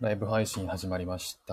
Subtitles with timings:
[0.00, 1.52] ライブ配信始まりました。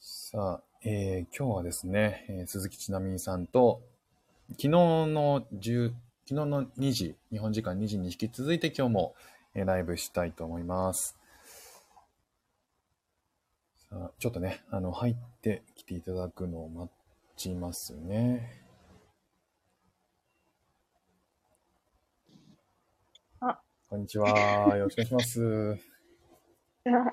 [0.00, 3.82] さあ、えー今日はですね、えー鈴木ちなみさんと、
[4.50, 5.96] 昨日の10、昨
[6.28, 9.16] 日の2時、日本時間2時に引き続いて今日も、
[9.56, 11.18] えーライブしたいと思います。
[13.90, 16.92] さあ、ちょっとね、あの、入ってきていただくのを待
[17.36, 18.63] ちますね。
[23.94, 24.76] こんにちは。
[24.76, 25.78] よろしくお願いします。
[26.84, 27.06] 今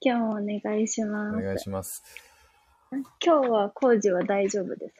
[0.00, 1.36] 日もお願いします。
[1.36, 2.02] お願いします。
[3.24, 4.92] 今日は工事は大丈夫で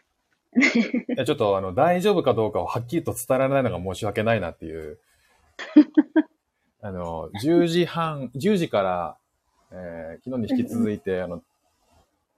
[0.53, 0.79] す。
[0.89, 5.01] いや、ちょっとあの、大丈夫かどうかをはっきりと伝えられないのが申し訳ないなっていう。
[6.81, 9.19] あの、10時半、10時から、
[9.73, 11.43] えー昨日に引き続いて、あの、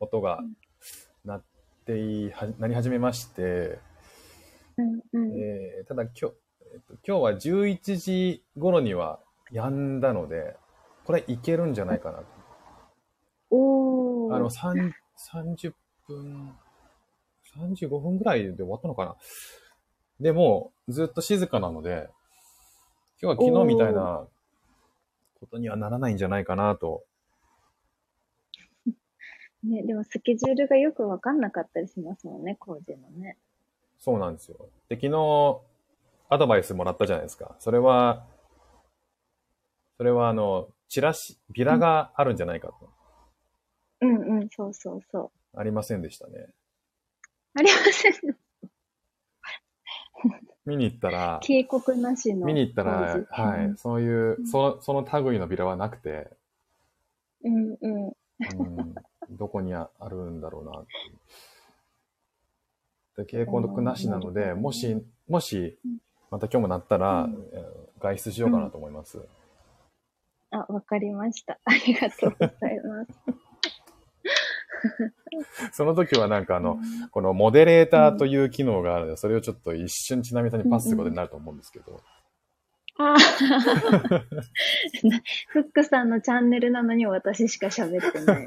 [0.00, 0.40] 音が
[1.26, 1.44] 鳴っ
[1.84, 3.80] ていは、鳴り始めまして、
[4.78, 5.38] うんうん。
[5.38, 6.36] えーただ今日、
[6.72, 9.20] えっと、今日は11時頃には
[9.52, 10.56] 止んだので、
[11.04, 12.24] これいけるんじゃないかなと。
[13.50, 14.34] おー。
[14.34, 14.94] あの、三
[15.32, 15.72] 30
[16.06, 16.54] 分、
[17.56, 19.16] 35分ぐらいで終わったのかな。
[20.20, 22.08] でも、ずっと静かなので、
[23.20, 24.26] 今日は昨日みたいな
[25.40, 27.04] ことにはならないんじゃないかなと。
[29.64, 33.38] ね、でもスケジュールがよくわかんなかったりしますもんね、工事のね。
[33.98, 34.68] そうなんですよ。
[34.88, 35.60] で、昨日、
[36.28, 37.56] アドバイスもらったじゃないですか。
[37.58, 38.26] それは、
[39.96, 42.90] それはあの、チラシ、ビラがあるんじゃないかと。
[44.00, 45.58] うんうん、そうそうそう。
[45.58, 46.48] ありませんでしたね。
[47.54, 48.12] ありません。
[50.66, 52.46] 見に行ったら、警告なしの。
[52.46, 56.30] 見に行ったらはい、そういうう、んその、その類のビラはなくて、
[57.42, 58.06] うんうん。
[58.06, 58.94] うん、
[59.30, 60.86] どこにあるんだろうなっ
[63.16, 63.26] ていう。
[63.26, 65.78] で、警告なしなので、 うんもし、もし、
[66.30, 69.18] また今日もなったら、うんえー外出しようかなと思います。
[70.50, 71.58] あ、わかりました。
[71.66, 73.10] ありがとうございます。
[75.74, 82.00] その時はなんかあの、うんこのモデレーターという機能があるので、それをちょっと一瞬ちなみさんにパスすることになると思うんですけど、
[82.98, 83.18] あー
[85.48, 88.46] フックさんのチャンネルなのに私しか喋ってない。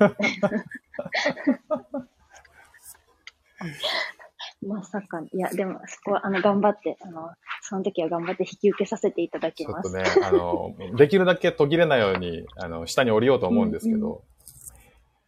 [4.65, 9.91] まさか、いや、でも、そこは、あの、頑張って、あの、その時は頑張って引き受けさせていただきます。
[9.91, 14.23] ちょっとね、あの、できるだけ途切れないように、あの、下に降りようと思うんですけど、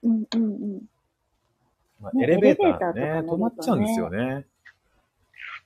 [0.04, 0.82] うんうんうん。
[2.00, 4.46] まあ、ねエレベータエレベーね、ね止まっちゃうんですよね。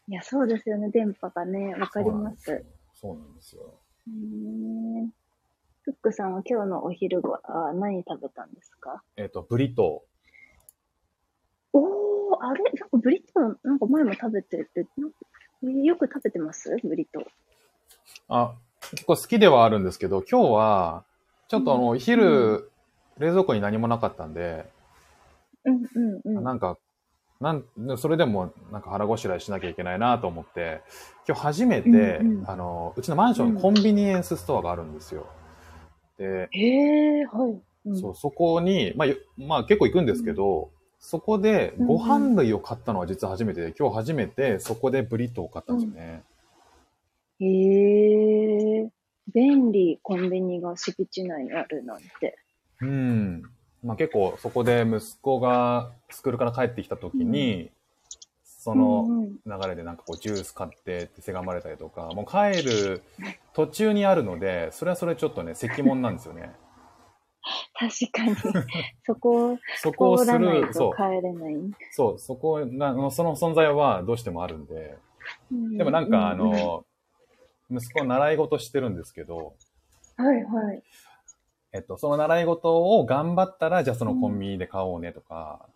[0.07, 2.63] いや、そうですよね、電波がね、わかります。
[2.93, 3.73] そうなんですよ。
[4.07, 4.13] うー
[5.03, 5.09] ん
[5.81, 7.41] フックさんは今日のお昼ごは
[7.73, 9.01] 何食べたんですか？
[9.15, 10.03] えっ、と、ブリト
[11.73, 11.83] おー、
[12.41, 14.85] あれなんかブリトー、なんか前も食べてて、
[15.61, 16.75] よく食べてます？
[16.83, 17.23] ブリトー。
[18.29, 18.55] あ、
[18.91, 21.03] 結構好きではあるんですけど、今日は、
[21.47, 22.71] ちょっとあの、うん昼、
[23.17, 24.65] 冷蔵庫に何もなかったんで、
[25.65, 26.43] うんうんうん。
[26.43, 26.77] なんか、
[27.39, 27.63] なん、
[27.97, 30.81] それでもなんか腹ごしらえしなきゃいけないなと思って、
[31.27, 35.27] 今日初めて、うんうんあの、うちのマンションにコンビニエンスストアがあるんですよ。
[36.17, 37.61] で、へえ、はい。
[37.85, 46.23] うんそう、そこに、まあ、よまあ結構行くんですけど、そこでご飯類を買ったのは実は初めてで、今日初めてそこでブリトーを買ったんですよね。
[47.39, 48.89] へえ、
[49.33, 52.37] 便利コンビニが敷地内にあるなんて。
[52.81, 53.43] うん。
[53.83, 57.71] まあ結構そこで息子がスクールから帰ってきた時に、
[58.43, 63.01] そのうんうん流れでなんかこうジュース買ってってせがまれたりとか、もう帰る
[63.53, 66.51] 途中にあるので、それはそれちょっとね、責問なんですよね。
[67.73, 68.35] 確かに。
[69.05, 71.53] そこをそこをする、そと帰れない。
[71.55, 74.97] う、そう、そこが、その存在はどうしてもあるんで、
[75.77, 76.85] でもなんかあうんうんの、
[77.69, 79.55] 息子習い事してるんですけど、
[80.15, 80.83] はいはい。
[81.73, 85.67] えっと、その習い事を頑張ったら、じゃあそのコンビニで買おうねとか、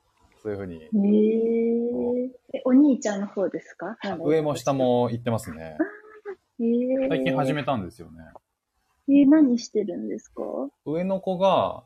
[0.41, 2.31] そういうふうに、へえ。
[2.53, 3.97] え、お兄ちゃんの方ですか？
[4.23, 4.73] 上も下。
[4.73, 5.77] も行ってますね。
[6.59, 7.09] へえ。
[7.09, 8.23] 最近始めたんですよね。
[9.09, 10.43] え、何してるんですか？
[10.85, 11.83] 上の子が、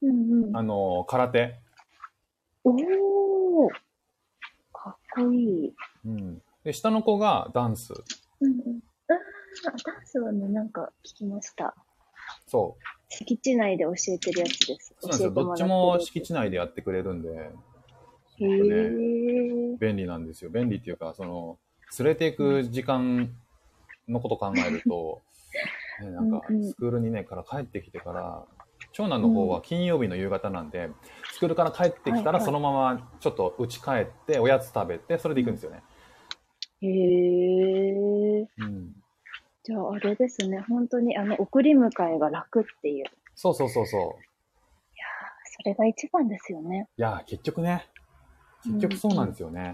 [0.00, 0.56] うんうん。
[0.56, 1.58] あの、空手。
[2.64, 3.70] おー。
[4.72, 5.74] かっこいい。
[6.06, 6.42] うん。
[6.64, 7.92] で、下の子がダンス。
[8.40, 8.80] うんうん。
[9.10, 11.74] あーダンスはね、なんか聞きました。
[12.46, 12.82] そう。
[13.10, 14.94] 敷地内で教えてるやつです。
[15.00, 15.30] そうなんですよ。
[15.32, 17.50] どっちも敷地内でやってくれるんで、へ
[18.36, 18.74] すごくね、
[19.74, 19.76] え。
[19.80, 20.50] 便利なんですよ。
[20.50, 21.58] 便利っていうか、その、
[21.98, 23.34] 連れていく時間
[24.06, 25.22] のこと考えると、
[26.00, 28.44] ね、なんかスクールにね、から帰ってきてから、
[28.92, 30.90] 長男の方は金曜日の夕方なんで、
[31.32, 35.82] スクールから帰ってきたらそのままちょっと家帰って、おやつ食べて、それで行くんですよね。
[36.80, 36.88] へ
[38.40, 38.48] え。
[38.58, 38.94] うん。
[39.64, 40.64] じゃあ、あれですね。
[40.68, 43.04] 本当に、あの、送り迎えが楽っていう。
[43.34, 44.28] そうそうそうそう。
[45.60, 46.88] それが一番ですよね。
[46.96, 47.88] いやー、結局ね、
[48.64, 49.72] 結局そうなんですよね。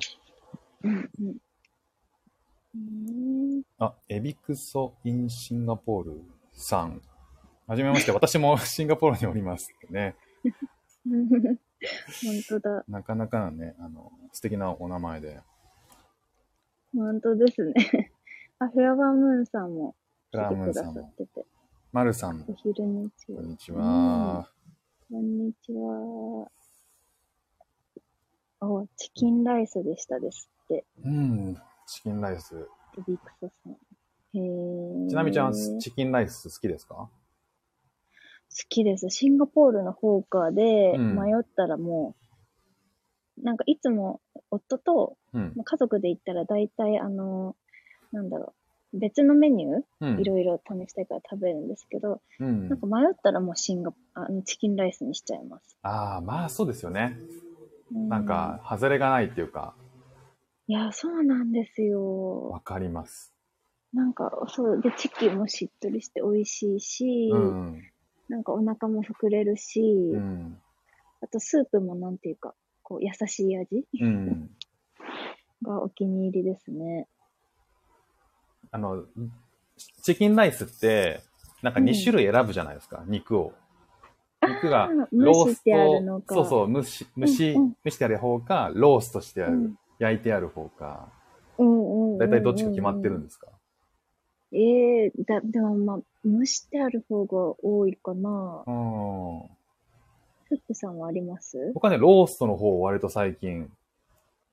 [0.82, 1.00] うんうん。
[1.02, 1.36] うーん
[3.78, 6.22] あ、エビクソ・イン・シンガポール
[6.52, 7.00] さん。
[7.66, 10.16] はじめまして、 私もシンガポールにおりますね。
[11.04, 11.58] 本
[12.48, 12.84] 当だ。
[12.88, 15.40] なかなかのね、あの、素敵なお名前で。
[16.94, 17.74] 本当ですね。
[18.58, 19.94] あ、フラワームーンさんも
[20.30, 21.46] フラー来てくだムーンさんも、さってて。
[21.92, 23.36] マルさんもお、昼にちは。
[23.36, 24.50] こんにちは。
[25.10, 26.50] こんにちは。
[28.60, 30.84] お、チキンライスでしたですって。
[31.04, 32.68] うん、チキンライス。
[32.98, 33.72] エビクソさん。
[33.72, 36.94] へーちなみちゃん、チキンライス好きですか？
[36.94, 37.10] 好
[38.68, 39.10] きです。
[39.10, 42.14] シンガポールのホーカーでうん迷ったらも
[43.38, 44.20] う、なんかいつも
[44.50, 45.52] 夫とうん。
[45.56, 47.56] まあ家族で行ったら大体あの、
[48.12, 48.54] なんだろ
[48.92, 55.76] う、別のメニュうんーいろいろ試したいから食べるんですけど、うんなんか迷ったらもうシンガあのチキンライスにしちゃいます。
[55.82, 57.18] ああ、まあそうですよね。
[57.92, 59.74] うなんか、、外れがないっていうか、
[60.66, 62.48] いや、そうなんですよ。
[62.48, 63.34] わかります。
[63.92, 67.82] なんか、そう、で、チキンもしっとりして美味しいし、うん。
[68.28, 70.58] なんかお腹も膨れるし、うん。
[71.20, 74.50] あとスープもなんていうか、こう、優しい味うん。
[75.62, 77.08] がお気に入りですね。
[78.70, 79.04] あの、
[80.02, 81.20] チキンライスって、
[81.62, 83.52] なんか2種類選ぶじゃないですか、肉を。
[84.48, 86.34] 肉があーロース蒸してあるのト、か。
[86.34, 91.08] そうそう、蒸し、蒸し、うんうん蒸してある方か、ローストしてある、うん焼いてある方か、
[91.58, 92.18] うんうん。
[92.18, 93.48] だいたいどっちか決まってるんですか、
[94.52, 98.64] ええだ、でもまあ、蒸してある方が多いかな。
[98.66, 99.40] うん。
[100.46, 101.72] フックさんはあります？
[101.74, 103.70] 僕はね、ローストの方を割と最近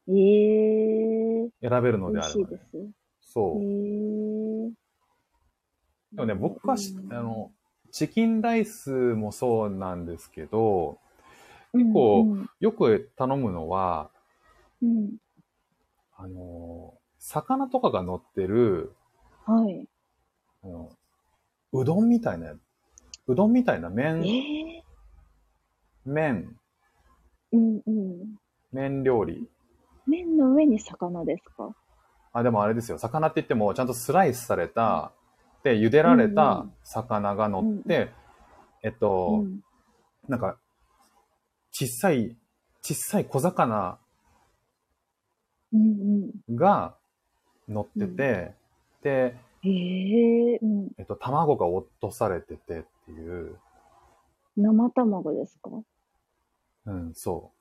[0.07, 2.57] ええ選べるの美であれば、ね味しいで。
[2.57, 2.61] す。
[2.77, 2.89] え
[3.21, 3.61] そう。
[3.61, 4.71] え
[6.15, 7.51] でもね、僕はし、あの、
[7.91, 10.97] チキンライスもそうなんですけど、
[11.73, 14.09] 結構うんよく頼むのは、
[14.81, 15.17] うん。
[16.23, 18.93] あの、魚とかが乗ってる、
[19.47, 19.87] はい。
[20.63, 20.91] あの
[21.73, 22.53] うどんみたいな、
[23.25, 24.83] うどんみたいなえ麺、え
[26.05, 26.59] 麺、
[27.51, 28.35] うんうん。
[28.71, 29.49] 麺料理。
[30.05, 31.75] 麺の上に魚ですか？
[32.33, 32.99] あ、でもあれですよ。
[32.99, 35.11] 魚って言っても、ちゃんとスライスされた、
[35.63, 38.11] で、茹でられうんうたん魚が乗って、
[38.83, 39.61] えっと、うん。
[40.27, 40.59] なんか、
[41.71, 42.37] 小さい、
[42.83, 43.97] 小さい小魚
[45.73, 46.95] うんが
[47.67, 48.53] 乗ってて、
[49.01, 49.71] で、うん。
[49.71, 50.91] ええうん。
[50.97, 53.57] えっと、卵が落とされててっていう、
[54.57, 55.69] 生卵ですか？
[56.85, 57.51] うん、そ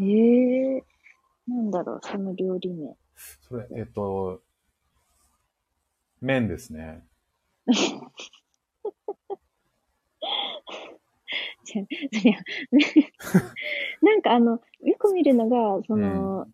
[0.00, 0.84] ええ
[1.46, 2.90] なんだろう、その料理名。
[2.90, 2.96] う。
[3.40, 4.42] それ、えっと、
[6.20, 7.06] 麺ですね。
[14.02, 16.52] なんかあの、よく見るのが、その、フ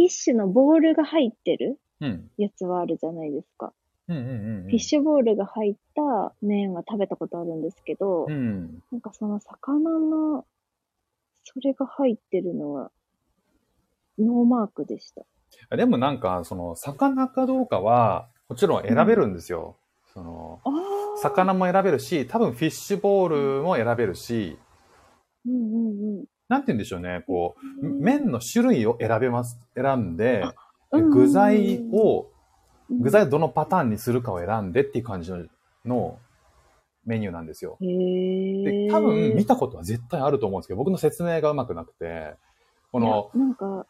[0.00, 2.30] ィッシュのボールが入ってるうん。
[2.36, 3.72] やつはあるじゃないですか。
[4.08, 4.62] うんうんうん、うん。
[4.64, 8.82] フィッシュボールが入った麺は食べたことあるんですけど、うん。
[8.90, 10.44] なんかその魚の、
[11.44, 12.90] それが入ってるのは、
[14.18, 15.24] ノーマークでした。
[15.76, 19.76] でもなんか、その、魚かどうかは、もちろん選べるんですよ。
[20.12, 21.18] その、ああ。
[21.18, 24.58] 魚も選べるし、多分フィッシュボールも選べるし、
[25.46, 28.00] うんうんなんて言うんでしょうね、こう、うん。
[28.00, 30.42] 麺の種類を選べます、選んで、
[30.92, 32.26] うん具材を、
[32.90, 35.46] うん、具材をどのパターンにするかを選んでっていう感じの
[35.86, 36.18] の
[37.06, 37.78] メニューなんですよ。
[37.80, 38.88] へで、え。
[38.90, 42.34] 多分見たことは絶対あると思うんですけど、僕の説明がうまくなくて、
[42.92, 43.86] この、なんか、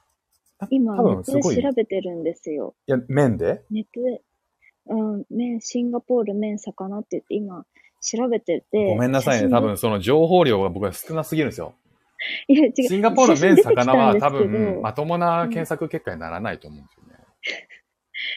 [0.59, 2.77] た今、多ネットで分すごい、い調べてるんですよ。
[2.87, 3.63] や、麺で？
[3.69, 4.23] ネットで、
[4.87, 7.67] うん、麺、シンガポール麺魚って言って今、
[8.01, 8.87] 調べてて。
[8.87, 9.51] ごめんなさいね。
[9.51, 11.75] 多分その情報量が僕は少なすぎるんですよ。
[12.49, 12.73] いや、違う。
[12.89, 17.13] シンガポール麺魚は多分どまともな検索結果にならないと思うんですよね。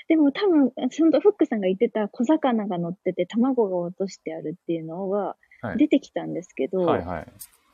[0.08, 7.28] でも多分、そのフックさんが言ってた小魚が乗ってて卵が落としてあるっていうのがはい出てきたんですけど、はいはい。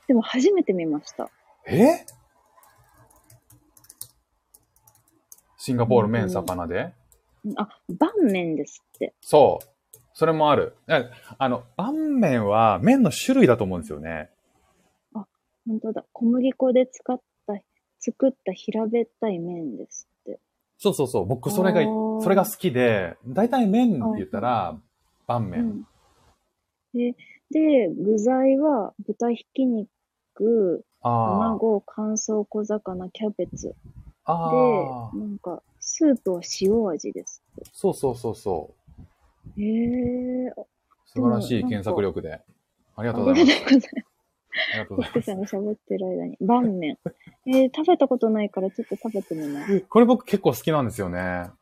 [0.08, 1.30] でも初めて見ました。
[1.66, 2.06] え？
[5.58, 6.94] シンガポール麺魚で？
[7.46, 9.14] うんあ、拌麺ですって。
[9.22, 9.98] そう。
[10.14, 10.76] それもある。
[10.88, 14.30] えあの、拌麺は麺の種類だと思うんですよね。
[15.68, 16.06] 本当だ。
[16.14, 17.54] 小麦粉で使った、
[18.00, 20.40] 作った平べったい麺ですって。
[20.78, 21.26] そうそうそう。
[21.26, 21.82] 僕それが
[22.22, 24.80] それが好きで、大体麺って言ったら、
[25.28, 25.66] 拌う麺。
[25.68, 25.84] ん。
[26.94, 27.16] で、
[27.52, 33.68] で、具材は豚ひき肉、あ卵、乾燥小魚、キャベツ。
[33.68, 33.76] で
[34.26, 35.12] あ、。
[35.14, 37.70] なんか、スープは塩味ですって。
[37.74, 38.74] そうそうそうそ
[39.58, 39.62] う。
[39.62, 40.54] へえ。
[41.06, 42.42] 素晴らしい検索力で。
[42.96, 44.11] ありがとうございます。
[44.74, 45.52] ありがとうございます。
[45.52, 46.38] さんが喋ってる間に。
[46.42, 46.98] 晩麺。
[47.48, 49.80] えー、食べたことないからちょっと食べてみます。
[49.80, 49.86] す。
[49.90, 51.20] これ僕結構好きなんですよね。
[51.20, 51.62] えー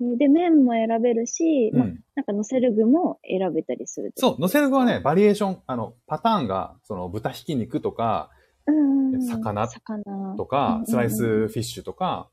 [0.00, 2.00] で、麺も選べるし、まあ、うん。
[2.14, 8.30] なんか乗せる具も選べたりするそう、乗せる具はね、バリエーション、あの、パターンが、その豚ひき肉とか、
[8.66, 8.72] と。
[8.72, 9.26] うんうん。
[9.26, 12.30] 魚魚とか、スライスうんフィッシュとか、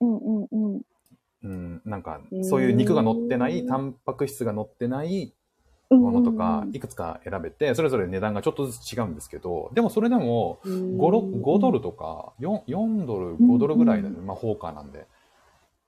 [0.00, 0.82] うんうんうん。
[1.44, 5.32] うん、なんかそういう肉が乗ってない、タンパク質が乗ってないうん
[5.98, 14.16] ものとかうん、いくつか選べて、それぞれ値段がちょっとずつ違うんですけど、でもそれでも、うん 5, ロ5ドルとか4、4ドル、5ドルぐらいだね。
[14.20, 15.06] まあ、放火なんで。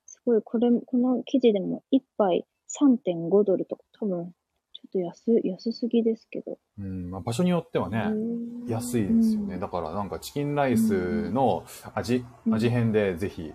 [0.06, 2.46] すごい、これ、この記事でも1杯
[2.80, 4.32] 3.5ドルとか、多分、
[4.73, 6.58] ちょっと安、安すぎですけど。
[6.78, 9.58] うん、まあ、場所によってはね、うん安いですよね。
[9.58, 13.52] だからなんかチキンライスの味、うん味変でぜひ、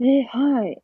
[0.00, 0.80] えーはい。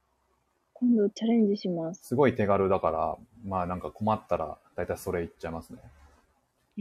[0.73, 2.03] 今度チャレンジします。
[2.03, 5.79] すごい手軽だから、まあなんか困ったら、だいたいそれいっちゃいますね。
[6.79, 6.81] え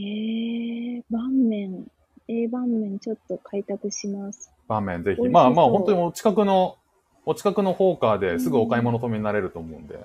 [0.99, 1.85] ー、晩麺。
[2.27, 4.51] えー、晩麺ちょっと開拓します。
[4.67, 5.29] 場面ぜひ。
[5.29, 6.77] まあまあ本当にお近くの、
[7.25, 9.99] お近くのホーカーですぐお買い物止めになれると思うんで、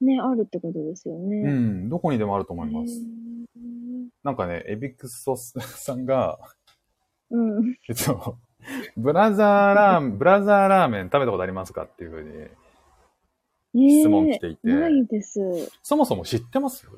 [0.00, 1.42] ね、あるってことですようね。
[1.50, 3.00] ん、どこにでもあると思いまへす。
[3.00, 3.28] ー
[4.22, 6.38] なんかね、エビクソスさんが、
[7.30, 7.76] うん。
[7.88, 8.36] えっと、
[8.96, 12.50] ブラザーラーメン、ブラザーラーメン食べたことありますかっていうふうに、え
[13.74, 15.40] 質問来ていてないです。
[15.82, 16.88] そもそも知ってます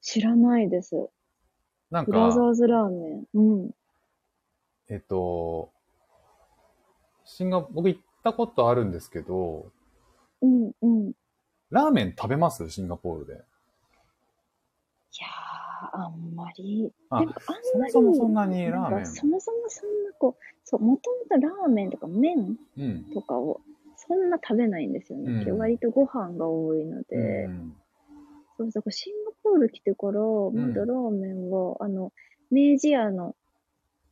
[0.00, 1.08] 知らないです。
[1.90, 3.24] なんブラザか、ーズラーメン。
[3.34, 3.70] うん。
[4.88, 5.70] えっと、
[7.24, 9.70] シンガ、僕行ったことあるんですけど、
[10.40, 11.10] うん、うん。
[11.10, 11.14] い
[11.70, 12.68] ラーメン食べます？
[12.70, 13.32] シンガポールで。
[13.34, 16.92] やー、あんまり。
[17.10, 23.04] あでもあんまりそもそもそんなにラーメンそもそもそんなこう、そう、もともとラーメンとか麺うん。
[23.12, 23.60] とかを
[24.08, 25.44] そんな食べないんですよね。
[25.46, 27.44] うん割とご飯が多いので。
[27.44, 27.76] うん
[28.58, 32.12] そうそう、シンガポール来てから、まだラーメンは、あの、
[32.50, 33.36] 明治屋の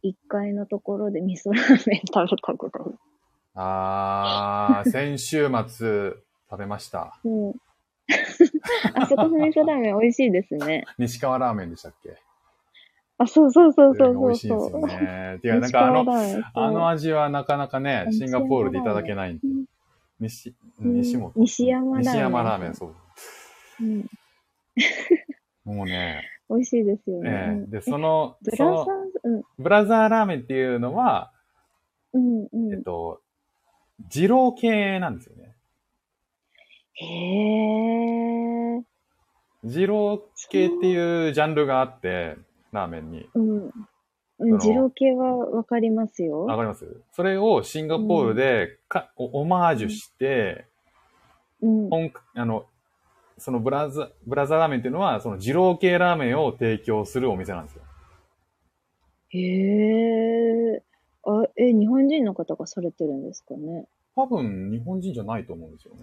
[0.04, 2.94] 1階のところで味噌ラーメン食べたこと
[3.56, 6.12] あー、先週末
[6.48, 7.18] 食べました。
[7.24, 7.54] うん。
[8.94, 10.84] あそこの味噌ラーメン美味しいですね。
[10.96, 12.16] 西川ラーメンでしたっけ？
[13.18, 14.72] あ、そうそうそうそうそう美味しいです。
[14.72, 15.38] よね。
[15.42, 19.40] てか、なんかあの、ああの味はなかなかね、シンガポールでいただけない。
[20.20, 21.32] 西、西本。
[21.36, 22.94] 西山ラーメン西山ラーメン、そう。
[23.80, 24.06] うん、
[25.64, 27.30] もうね、 美味しいですよね。
[27.30, 28.86] えうんえで、その、ブラザー
[29.24, 31.32] うん、ブラザーラーメンっていうのは、
[32.12, 32.72] うん、うん。
[32.72, 33.20] えっと、
[34.14, 35.56] 二郎系なんですよね。
[36.94, 37.06] へ
[38.78, 38.82] え。
[39.62, 42.36] 二郎系っていうジャンルがあって、
[42.72, 43.28] ラーメンに。
[43.34, 43.72] うん。
[44.38, 46.44] うん、二郎系はわかりますよ。
[46.44, 47.02] わかります？
[47.12, 50.66] それをシンガポールでか、おオマージュして、
[51.62, 52.12] うん。
[52.34, 52.66] あの、
[53.38, 57.82] そのブラザ、ブラザーラーメンっていうのは、その二郎系ラーメンを提供するお店なんですよ。
[59.30, 59.38] へ
[60.74, 60.82] え。
[61.24, 63.86] あ、え、日本人の方がされてるんですかね？
[64.14, 66.00] 多分、日本人じゃないと思うんですよね。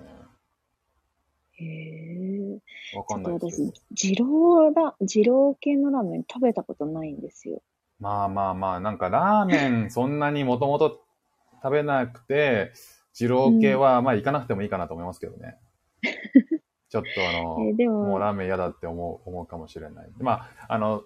[1.55, 2.97] へえ。
[2.97, 7.61] わかんちょっと私ないですけど。、二郎ラ、二郎系のラーメン食べたことないんですよ。
[8.03, 11.05] まあまあまあ、なんかラーメン そんなにもともと
[11.63, 12.74] 食べなくて、
[13.17, 15.57] 二郎系はまあ行かなくてもいいかなと思いますけどね。
[16.89, 20.12] ちょっとあの、えでももうラーメン嫌だって思う、思うかもしれない。
[20.19, 21.03] まあ、あの、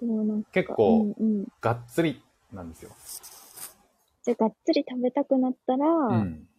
[0.51, 1.47] 結構うんうん。
[1.61, 2.89] がっつりなんですよ。
[4.23, 6.49] じゃあ、がっつり食べたくなったら、うん。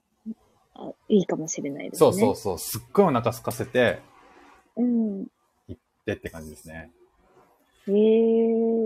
[0.74, 2.10] あいいかもしれないですね。
[2.10, 2.58] そうそうそう。
[2.58, 4.00] すっごいお腹空かせて、
[4.76, 5.26] うん。
[6.06, 6.92] でって感じですね。
[7.88, 7.92] へ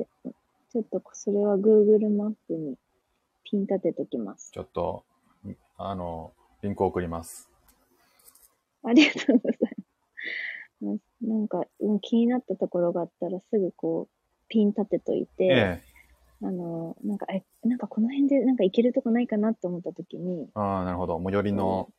[0.00, 0.06] え。
[0.72, 2.76] ちょっとそれは Google マップに
[3.44, 4.50] ピン立てときます。
[4.52, 5.04] ちょっと、
[5.76, 7.50] あの、リンク送ります。
[8.82, 9.58] ありがとうござい
[10.80, 11.02] ます。
[11.20, 15.82] ななんか、うん気になったところがあったらすぐこう、ピン立てといて、ええ。
[16.42, 21.20] あの、なんか、え、なんかこの辺でなんか行けるとこないかなって思った時に、ああ、なるほど。
[21.22, 21.90] 最寄りの、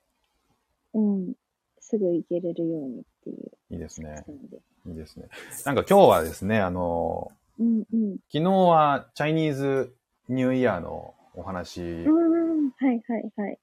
[0.96, 1.34] うん、
[1.80, 4.24] すぐ行けれるようにっていういいですね。
[4.25, 4.58] 感じで。
[4.88, 5.27] いいですね。
[5.63, 8.17] なんか今日はですね、あの、うんうん。
[8.31, 9.95] 昨日はチャイニーズ
[10.29, 13.57] ニューイヤーのお話うん、はいはいはい。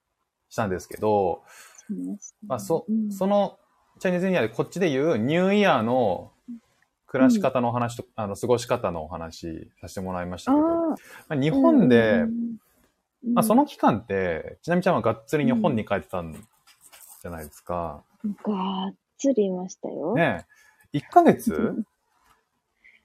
[0.48, 1.42] したんですけど、
[2.20, 3.58] しまあそうん、その
[3.98, 6.32] チャイニーズニューイヤーでこっちで言うニューイヤーの
[7.10, 10.96] 暮らし方の話と、あの、過ごし方のお話させてもらいましたけど、あまあ、
[11.30, 12.58] あ、日本で、うんうん
[13.24, 18.04] うんまあ、その期間って、ちなみちゃんはがっつり日本に帰ってたんじゃないですか。
[18.44, 20.14] がっつりいましたよ。
[20.14, 20.46] ね
[20.94, 20.98] え。
[20.98, 21.84] 1ヶ月？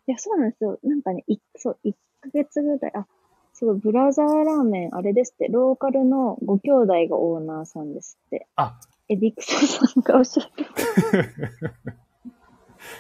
[0.08, 0.80] いや、そうなんですよ。
[0.84, 3.08] なんかね、いそう、1ヶ月ぐらい、あ、
[3.54, 8.48] すごい、ブラザーラーメン、あれですって、ローカルのご兄弟がオーナーさんですって。
[8.56, 10.66] あ、エビクソさんがおっしゃって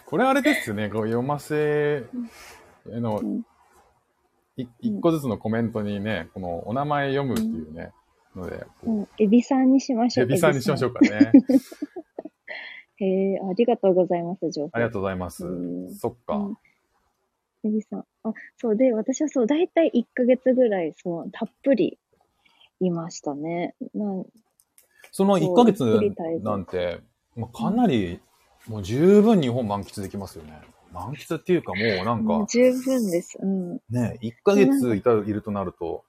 [0.06, 2.06] これあれですよね、こう読ませ、
[2.92, 3.46] あの、うん
[4.58, 7.92] い一個ずつのコメントにね、このお名前読むっていうね、
[8.36, 10.30] ので、こうん、エビさんにしましう、ょう。
[10.30, 11.34] エビさんにしましょうかね。
[12.98, 14.70] へえ、ありがとうございます、情報。
[14.72, 15.46] ありがとうございます。
[15.46, 15.50] う
[15.90, 16.38] んそっか。
[16.38, 16.58] うん
[17.66, 18.00] エビさん。
[18.24, 21.98] あ、そうで、私はそう、だいたい1ヶ月ぐらい、そう、たっぷり
[22.80, 23.76] いましたね。
[23.94, 24.26] なん
[25.12, 27.02] そのそう1ヶ月なんて、
[27.36, 28.20] まあ、かなり、
[28.68, 30.62] もう十分日本満喫できますよね。
[30.92, 33.38] 満喫っていうかもうなんか、十分です。
[33.42, 33.80] うん。
[33.90, 36.04] ね、1ヶ月いた、いるとなると、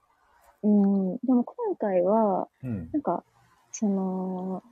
[0.63, 1.17] うん。
[1.25, 2.91] でも今回は、うん。
[2.93, 3.25] なんか、
[3.73, 4.63] その、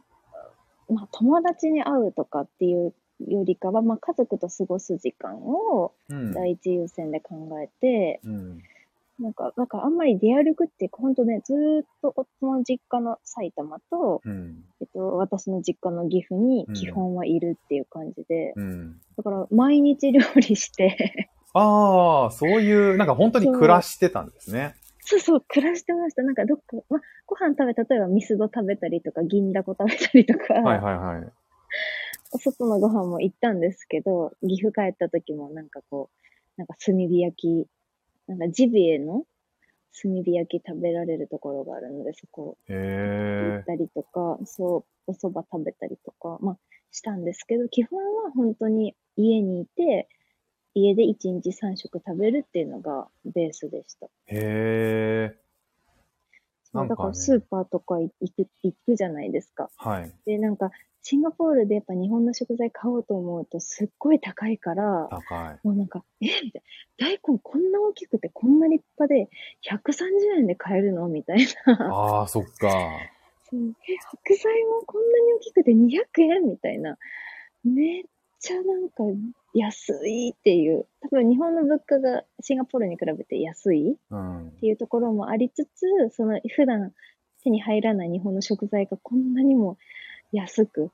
[0.88, 6.32] まあ、友達に会うとかっていうよりかは、まあ、家族と過ごす時間をうん。
[6.32, 8.62] 第一優先で考えて、うん。
[9.20, 14.64] なんか、だからあんまり出歩くっていうか、本当ね、ずーっと夫の実家の埼玉と、うん。
[14.80, 19.00] えっと、私の実家の岐阜に基本はいるっていう感じで、うん。
[19.16, 24.74] だから毎日料理して、ああ、そういう、なんか本当に暮らしてたんですね。
[24.98, 26.22] そうそう、暮らしてました。
[26.22, 31.32] なんかどっか、ま、ご飯食べ、例えばミスド食べたりとか、銀だこ食べたりとか、はいはいはい。
[32.34, 37.68] お外のご飯も行ったんですけど、岐阜帰った時もなんかこう、なんか炭火焼き、
[38.26, 39.24] なんかジビエの
[40.02, 46.58] 炭火焼き食べられるところがあるので、そこ行へったりとか、そう、お蕎麦食べたりとか、まあ、
[46.90, 50.08] したんですけど、基本は本当に家にいて、
[50.74, 54.06] 家で1日3食食べるっていうのがベースでした。
[54.26, 55.30] え。
[55.30, 55.38] へえ。
[56.64, 59.70] そうだからなんかねスーパーとか行く、行くじゃないですか。
[59.76, 60.12] はい。
[60.26, 60.72] で、なんか、
[61.06, 65.58] シンガポールでやっぱ日本の食材買おうと思うとすっごい高いから、高い。
[65.62, 66.62] もうなんか、えみたい
[66.98, 67.08] な。
[67.08, 69.28] 大根こんな大きくてこんな立派で
[69.70, 71.06] 130円で買えるの？
[71.08, 71.94] みたいな。
[71.94, 72.70] ああ、そっか。
[73.50, 76.46] そうえ、白菜もこんなに大きくて200円？
[76.48, 76.96] みたいな。
[77.64, 78.04] めっ
[78.40, 79.04] ちゃなんか
[79.52, 80.86] 安いっていう。
[81.02, 84.52] 多分日本の物価がシンガポールに比べて安いっうん。
[84.58, 86.94] ていうところもありつつ、その普段
[87.42, 89.76] 手に入らない日本の食材がこんなにも
[90.34, 90.90] 安く、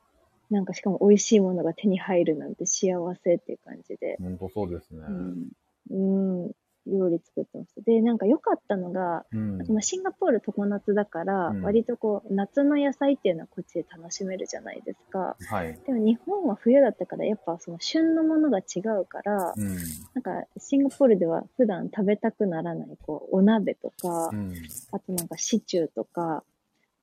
[0.51, 4.17] なんかしかも美味しいものが手に入るなんて幸せっていう感じで。
[4.21, 5.01] 本当そうですね。
[5.09, 5.49] うん、
[5.91, 6.51] うん、
[6.87, 7.83] 料理作ってました。
[7.83, 9.59] で、なんか良かったのが、うん。
[9.69, 15.37] まあシンガポール常夏だから、うん割とこう、夏の野菜っていうのはこっちで楽しめるじゃないですか。
[15.49, 15.79] はい。
[15.87, 19.77] でも日本は冬だったから、やっぱその旬のものが違うから、うん。
[20.15, 24.53] なんかシンガポールでは普段食べたくならない、こう、お鍋とかう、ん。
[24.93, 26.43] あとなんかシチューとか、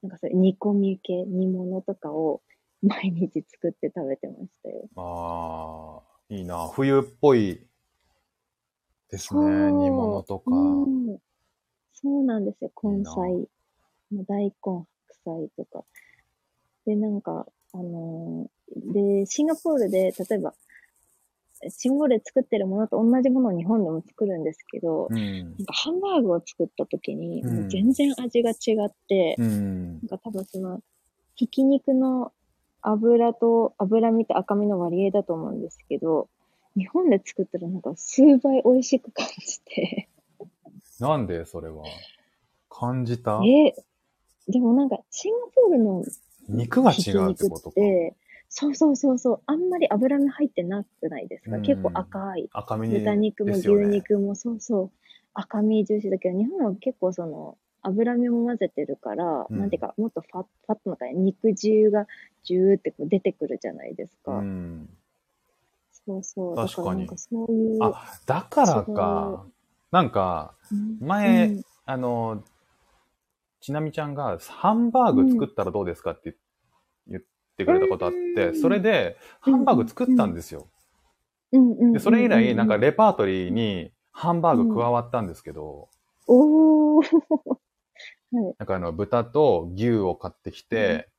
[0.04, 2.42] なんかそういう煮込み系、煮物とかを
[2.82, 4.88] 毎日作って食べてましたよ。
[4.96, 6.68] ああ、いいな。
[6.68, 7.68] 冬っぽい
[9.10, 9.72] ですね。
[9.72, 10.56] 煮物とか。
[10.56, 11.18] うん
[12.00, 12.72] そうなんですよ。
[12.84, 13.50] 根菜。
[14.12, 14.88] もう大根、白
[15.26, 15.84] 菜とか。
[16.86, 20.54] で、なんか、あのーで、シンガポールで、例えば、
[21.70, 25.66] シンガポールで作ってるものと同じものを日本でも作るんですけど、うんなん。
[25.66, 28.54] かハンバーグを作った時に、全然味が違
[28.86, 29.94] って、うん。
[29.94, 30.82] なんか多分その、
[31.36, 32.32] ひき肉の
[32.82, 36.30] 油と、脂身と赤身の割合だと思うんですけど、
[36.76, 40.10] 日本で作ったらなんか数倍美味しく感じて、
[41.00, 41.84] なんでそれは？
[42.70, 43.42] 感じた？
[43.44, 43.74] え
[44.48, 46.04] でもなんかシンガポールの
[46.48, 47.76] 肉が違うってことか。
[48.60, 52.50] そうそうそうそう、あんまり脂身入ってなくないですか、うん結構赤い。
[52.52, 54.92] 赤身に豚肉も牛肉もそうそう、
[55.36, 62.08] 赤身重視だけど、日本は結構その、脂身も混ぜてるから、うんなんていうか、もっとファッファットな感じ、肉汁が
[62.46, 64.32] ジューってこう出てくるじゃないですか。
[64.32, 64.90] うん。
[65.92, 66.56] そうそう。
[66.56, 67.84] 確かにだからそういう。
[67.84, 69.46] あ、だからか。
[69.92, 72.44] なんか、うん前うんあの、
[73.62, 76.34] ちなみちゃんがハンバーグ作ったらどうですかって言
[77.58, 80.68] ってくれたことあって、うんそれでハンバーグ作ったんですよ。
[81.52, 85.90] うんうんで、それ以来、なんかレレパートリーにハンバーグ加わったんですけど、
[86.28, 87.04] おー。
[88.32, 88.56] はい。
[88.60, 91.10] なんかあの、豚と牛を買ってきて、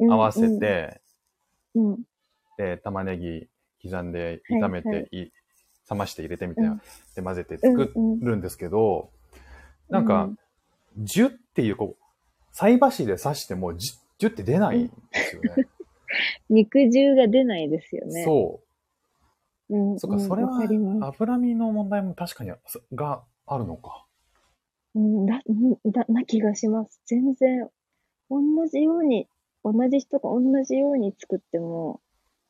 [0.00, 0.12] うん。
[0.12, 1.00] 合わせて、
[1.74, 2.02] うんうん。
[2.56, 3.48] で、玉ねぎ
[3.82, 4.96] 刻んで炒めて、はい。
[4.96, 5.32] はいい
[5.90, 6.80] 冷まして入れてみたいな、うん。
[7.14, 9.10] で混ぜて作うんうんるんですけど、
[9.90, 10.38] なんかうん、
[11.04, 12.04] ジュっていう、こう、
[12.50, 15.66] 菜箸で刺しても、ジュジュって出ないんですよね。
[16.48, 18.22] 肉汁が出ないですよね。
[18.22, 18.62] そ
[19.68, 19.76] う。
[19.76, 19.98] うん。
[19.98, 20.60] そっか、それは。
[21.00, 24.06] 脂身の問題も確かに、そがあるのか。
[24.94, 25.52] うん、だ、う
[25.88, 27.00] んだ、な気がします。
[27.04, 27.68] 全然、
[28.30, 29.26] 同じように、
[29.64, 32.00] 同じ人が同じように作っても、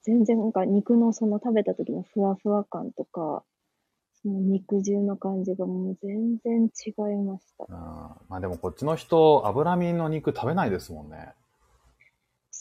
[0.02, 3.44] 全然なんか肉のその食べた時のふわふわ感とか、
[4.20, 7.64] その肉汁の感じがもう全然違いました。
[7.70, 11.32] あーまあでもこっちの人、脂身の肉食べないですもんね。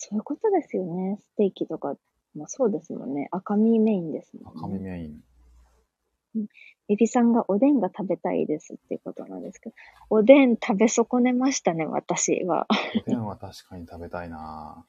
[0.04, 1.20] そういうことですよね。
[1.22, 1.96] ステーキとか、
[2.36, 3.28] まあそうですもんね。
[3.32, 4.60] 赤身メインですもんね。
[4.60, 6.48] 赤身メイン。
[6.90, 9.76] エビさんがおでんが食べたいですっていうことなんですけど、
[10.10, 12.66] おでん食べ損ねましたね、私は。
[13.06, 14.84] おでんは確かに食べたいな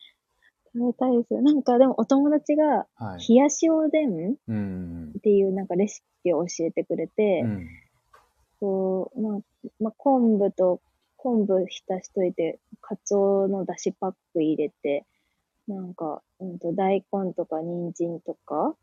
[0.72, 1.42] 食べたいですよ。
[1.42, 3.28] なんかでもお友達が、はい。
[3.28, 5.12] 冷やしおでんっうん。
[5.22, 7.68] ていうなんかレシピを教えてくれて、うん。
[8.60, 9.40] こう、まあ、
[9.78, 10.80] まあ、昆布と、
[11.22, 15.06] 昆布浸しといて、カツオのだしパック入れて、
[15.68, 18.74] なんか、うんと、大根とか人参とか、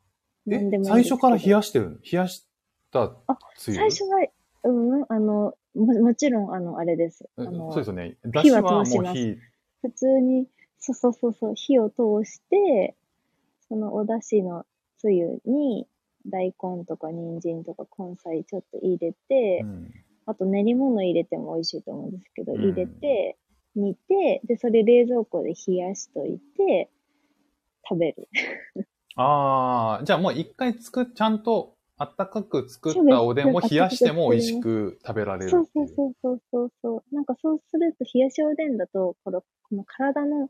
[0.47, 1.95] えなんでも最初から冷やしてるの？
[1.97, 2.47] 冷やし
[2.91, 3.11] た
[3.57, 3.75] つゆ？
[3.75, 4.25] 最初は、
[4.63, 7.29] うん、あの、ももちろん、あの、あれです。
[7.35, 8.15] あえのそうですよね。
[8.25, 9.17] だしはもう通します。
[9.17, 9.37] 火、
[9.81, 10.47] 普通に、
[10.79, 12.95] そうそうそうそう、火を通して、
[13.67, 14.65] そのお出汁の
[14.97, 15.87] つゆに、
[16.25, 19.91] 大根とか人参とか根菜ちょっと入れて、うん
[20.29, 23.35] あと練り物入れても美味しいと思うんですけど、うん入れて、
[23.75, 26.91] 煮て、で、それ冷蔵庫で冷やしといて、
[27.87, 28.27] 食べる。
[29.15, 37.15] ああ、じゃあもう一回作っ、ちゃんとあったかく作ったおでんを冷やしても美味しく食べられるそうそうそうそうそうそう。
[37.15, 40.49] なんかそうすると、冷やしおでんだと、このこの体の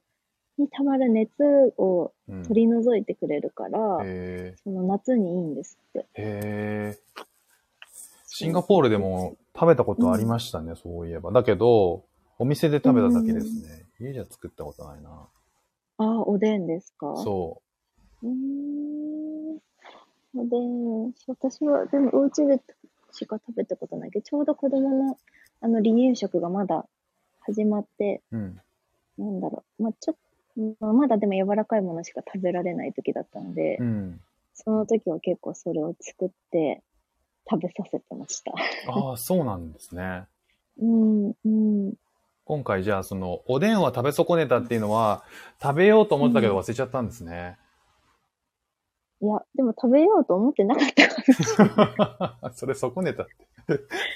[0.58, 1.32] にたまる熱
[1.78, 6.06] をうん取り除いてくれるから、へその夏にいいんですって。
[6.16, 6.96] え。
[6.96, 7.24] へえ。
[8.28, 11.32] シンガポールでも食べたことありましたね、そういえば。
[11.32, 12.06] だけど、
[12.38, 13.88] お店で食べただけですね。
[14.00, 15.28] 家じゃ作ったことないな。
[15.98, 17.14] ああ、おでんですか？
[17.18, 17.62] そ
[18.24, 19.58] うーん。
[20.36, 22.62] おでん、私は、でもお家で
[23.12, 25.18] しか食べたことないけど、ちょうど子供の、
[25.62, 26.88] あの、離乳食がまだ
[27.42, 28.38] 始まって、う。
[28.38, 28.62] うん。
[29.18, 34.22] なんだろう、まあ、ちょっと、まあ、まだでも柔らかいものしか食べられない時だったので、うん。
[34.54, 36.84] その時は結構それを作って
[37.50, 38.52] 食べさせてました。
[38.92, 40.26] ああ、そうなんですね。
[40.80, 41.94] うん、うん。
[42.46, 45.24] 今回じゃあ、その、おでんは食べ損ねたっていうのは、
[45.62, 47.58] 食べようと思ったけど忘れちゃったんですね。
[49.22, 53.34] いや、でも食べようと思ってなかったか それ損ねたって。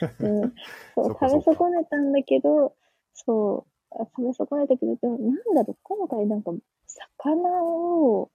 [0.01, 0.53] ら、うん、
[0.95, 2.73] そう食べ損ねたんだけど、
[3.13, 6.51] そう、あ食べ損ねたけど、でもなんだろう、今回なんか、
[6.87, 8.31] 魚を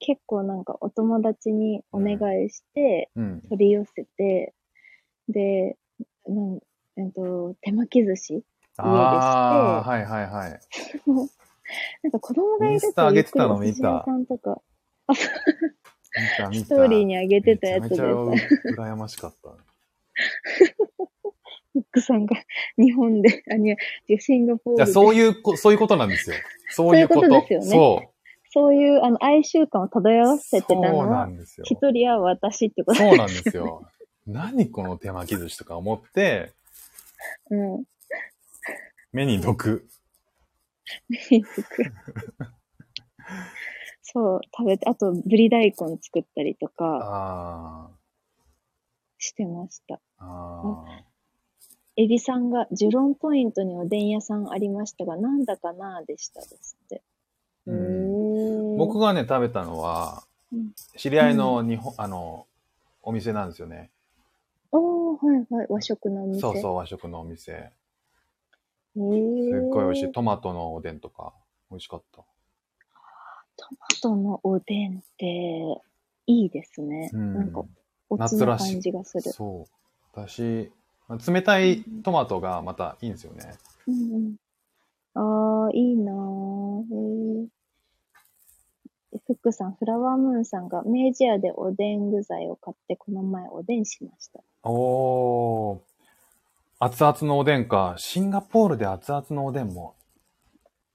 [0.00, 3.42] 結構なんかお友達にお願いしてうん。
[3.48, 4.54] 取り寄せて、
[5.28, 5.76] で、
[6.26, 6.60] なん
[6.96, 8.44] えっと、手巻き寿司
[8.76, 10.60] ああ、はいはいはい。
[12.02, 14.60] なんか子供がいるとゆっくりお寿司屋さんとか。
[16.52, 19.50] ストーリーに上げてたやつでめちゃめちゃ羨ましかった。
[21.72, 22.36] フックさんが
[22.76, 23.76] 日本で、あ、いや、
[24.18, 24.92] シンガポールで。
[24.92, 26.36] そういうこ、そういうことなんですよ。
[26.70, 27.20] そういうこと。
[27.20, 28.09] そういうことですよねそう。
[28.52, 31.64] そういう、あの、哀愁感を漂わせてたのそうなは、んですよ。
[31.68, 33.86] 一人は私ってことそうなんですよ。
[34.26, 36.52] 何この手巻き寿司とか思って、
[37.50, 37.84] うん。
[39.12, 39.88] 目に毒。
[44.02, 47.90] そう、食べて、あと、ぶり大根作ったりとかあ
[49.18, 50.00] してました。
[50.18, 51.04] あ、あ
[51.96, 57.02] エビさんが、ジュロンポイントにおでん屋さんありましたが、なんだかなでしたですって。
[57.66, 58.09] うへんー
[58.80, 62.46] 僕がね、食べたのはうん、知り合いの日本、あの、
[63.02, 63.90] お店なんですよね。
[64.72, 66.40] おー、はいはい、和食のお店。
[66.40, 67.52] そうそう、和食のお店。
[67.52, 67.70] へ
[68.96, 70.12] すーっごい美味しい。
[70.12, 71.32] トマトのおでんとか、
[71.70, 72.22] 美味しかった。
[73.56, 75.80] トマトのおでんって、
[76.26, 77.10] いいですね。
[77.14, 77.64] うんなんか、
[78.08, 79.22] おつな夏らしい感じがする。
[79.22, 79.80] そう。
[80.12, 80.70] 私、
[81.28, 83.52] 冷たいトマトがまたいいんですよね。
[83.86, 84.36] うんうん。
[85.14, 86.82] ああ、いいなぁ。
[86.82, 87.59] へえ。
[89.26, 94.40] フックさん、フラワームーンさんが明治屋でおでん具材を買って、この前おでんしました。
[94.62, 95.78] おー。
[96.78, 97.94] 熱々のおでんか。
[97.98, 99.94] シンガポールで熱々のおでんも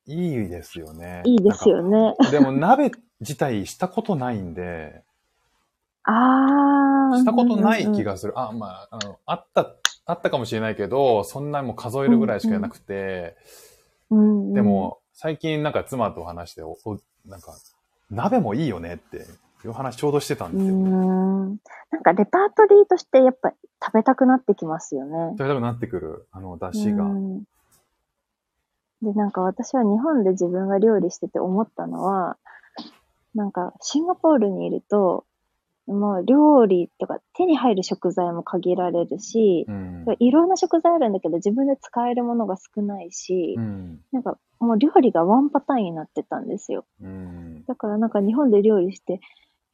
[0.08, 1.24] いいですよね。
[1.26, 1.90] いいですよね。
[1.90, 2.32] なんか。
[2.32, 5.04] でも鍋自体したことないんで、
[6.06, 7.18] ああ。
[7.18, 8.14] したことない気が。
[8.14, 8.40] がする。
[8.40, 9.76] あ、まあ、あの、あった、
[10.06, 13.36] あったかもしれないけど、そんなにもう数えるぐらいしかなくて、
[14.12, 17.54] うんうんで、も、最近なんか妻と話して、お、おなんか、
[18.16, 19.18] 鍋もいいよねって
[19.66, 20.76] いう話ちょうどしてたんですよ。
[20.76, 21.60] ん。
[21.92, 25.36] なんかレパートリーとしてやっぱ食べたくなってきますよね。
[25.38, 27.04] 食べたくなってくる、あの、出汁が。
[27.04, 27.44] うん
[29.02, 32.38] で、なんか私は日本で自分が料理してて思ったのは、
[33.36, 35.26] なんかシンガポールにいると、
[35.88, 40.06] もう料理とか手に入る食材も限られるしう、ん。
[40.20, 44.00] いろんな食材あるんだけど自分で使えるものが少ないしう、ん。
[44.12, 46.86] なんかもう料理がワンパターンになってたんですよ。
[47.02, 47.64] うん。
[47.66, 49.20] だからなんか日本で料理して、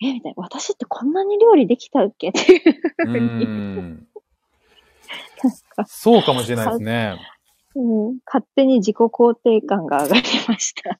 [0.02, 2.30] え、みたいな、私ってこんなに料理できたっけ？
[2.30, 2.62] っていう
[3.04, 4.08] うふうに、ん。
[5.86, 7.17] そうかもしれないですね。
[7.76, 11.00] うん、勝手に自己肯定感が上がりました。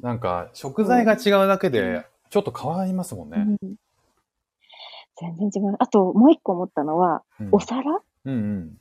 [0.00, 3.56] なんか、食材が違うだけで、ちょっと変わりますもんね。
[3.62, 3.74] うん
[5.16, 5.76] 全然違う。
[5.78, 8.00] あと、もう一個思ったのは、うんお皿？
[8.24, 8.78] うんうん。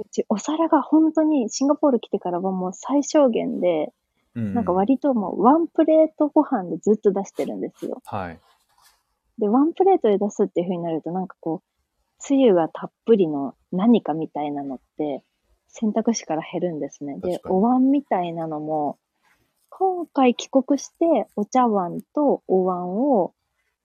[0.00, 3.92] うち、お皿が本当にシンガポール来てからはもう最小限で、
[4.34, 8.00] うんなんか割ともうワンプレートご飯でずっと出してるんですよ。
[8.04, 8.38] はい。
[9.38, 11.70] で、ワンプレートで出すっていう風になると、なんかこう、
[12.20, 15.24] つゆがたっぷりの何かみたいなのって、
[15.68, 17.18] 選択肢から減るんですね。
[17.18, 18.98] でお椀みたいなのも、
[19.68, 23.34] 今回帰国して、お茶碗とお椀を、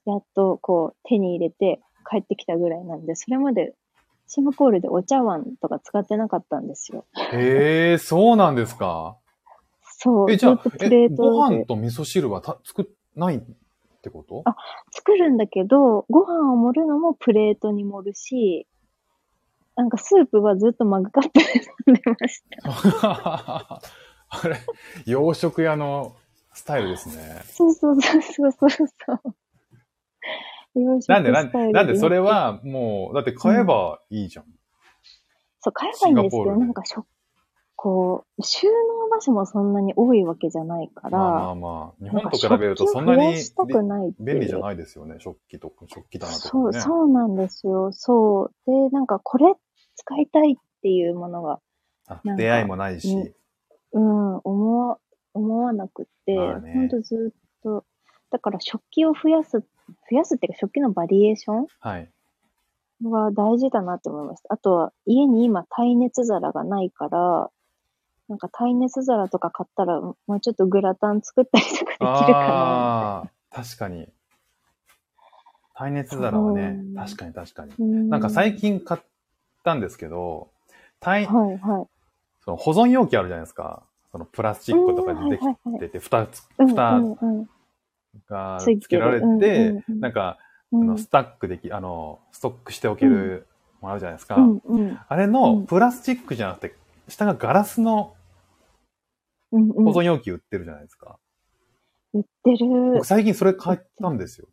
[0.06, 3.74] やっとこう、手に入れて帰ってきたぐらいなんで、それまで、
[4.28, 7.06] シンガポールでお茶碗とか使ってなかったんですよ。
[7.32, 9.18] へえ、そうなんですか？
[9.82, 10.32] そう。
[10.32, 12.86] え、じゃあプレえ、ートでご飯と味噌汁はた作っ
[13.16, 13.42] ないっ
[14.02, 14.42] てこと？
[14.46, 14.56] あ
[14.92, 18.68] 作るんだけど、ご飯を盛るのもプレートに盛るし、
[19.76, 21.46] なんかスープはずっとマグカップで
[21.88, 23.82] 飲んでました。
[24.30, 24.58] あれ、
[25.06, 26.16] 洋食屋の
[26.54, 27.42] スタイルですね。
[27.46, 28.88] そうそうそうそうそうそう。
[31.08, 34.46] なんで、なんで、それはもう、だって買えばいいじゃん。
[35.62, 37.06] そう、買えばいいんですけど、なんかしょ、
[37.76, 43.36] こう、収納場所もそんなに多いわけじゃないから、まあまあまあ、日本と比べるとそんなに
[44.20, 45.16] 便利じゃないですよね。
[45.20, 46.74] 食器とか、食器棚とかそう。
[46.74, 47.92] そうなんですよ。
[47.94, 48.52] そう。
[48.66, 49.54] で、なんかこれ
[49.96, 51.60] 使いたいっていうものが、
[52.38, 53.16] 出会いもないし。
[53.16, 53.34] ね
[53.94, 55.00] うん、思わ、
[55.34, 57.86] 思わなくって、ほんとずっと、
[58.30, 59.64] だから食器を増やす、
[60.10, 62.10] 増やすっていうか食器のバリエーショはい。
[63.04, 64.54] ンは大事だなって思いました。
[64.54, 67.50] あとは家に今耐熱皿がないから、
[68.28, 74.08] なんか耐熱皿とか買ったら、もうちょっとグラタン作ったりとかできるかああ、確かに。
[75.76, 77.72] 耐熱皿はねう、ん確かに確かに。
[77.72, 77.76] な。
[77.80, 79.02] うんなんか最近買っ
[79.64, 80.50] たんですけど、
[81.00, 81.88] 耐はいはい。
[82.44, 83.84] その保存容器あるじゃないですか。
[84.12, 87.50] そのプラスチックとかでできてて、蓋つ、うん蓋うんうん
[88.28, 90.38] がつけられうんてうんう、んなんか、あ
[90.72, 93.48] うんのスタックでき、あの、ストックしておける
[93.82, 94.36] ものあるじゃないですか。
[94.36, 96.76] うんうんあれうのんプラスチックじゃなくて、
[97.08, 98.16] 下がガラスの
[99.52, 101.18] うんうん保存容器売ってるじゃないですか。
[102.14, 103.06] 売ってる僕。
[103.06, 104.48] 最近それ買ったんですよ。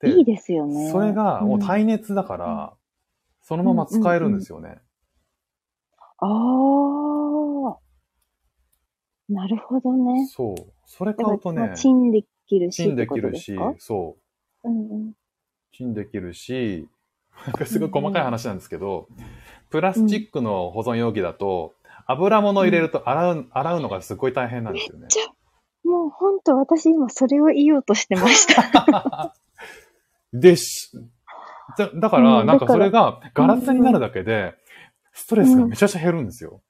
[0.00, 0.90] でいいですよね。
[0.90, 2.72] それがもううん耐熱だから、
[3.42, 4.78] そのまま使えるんですよね。
[6.18, 7.11] ああ。
[9.32, 10.26] なるほどね。
[10.26, 10.72] そう。
[10.86, 12.82] それだ買うとねチンできるし。
[12.82, 14.16] チンできるしそ
[14.64, 14.68] う。
[14.68, 15.12] うんうん。
[15.72, 16.88] チンできるし、
[17.46, 19.08] なんかすごい細かい話なんですけど、
[19.70, 21.74] プラスチックの保存容器だと、
[22.06, 25.08] 油物入れると洗う、洗うのがすごい大変なんですよね。
[25.84, 29.34] もう本当私今それを言おうとしてました。
[30.32, 30.92] でし、
[31.76, 34.54] だだから、うんなんかそれがガラスになるだけで、
[35.12, 36.62] ストレスがめちゃくちゃ減るんですよ。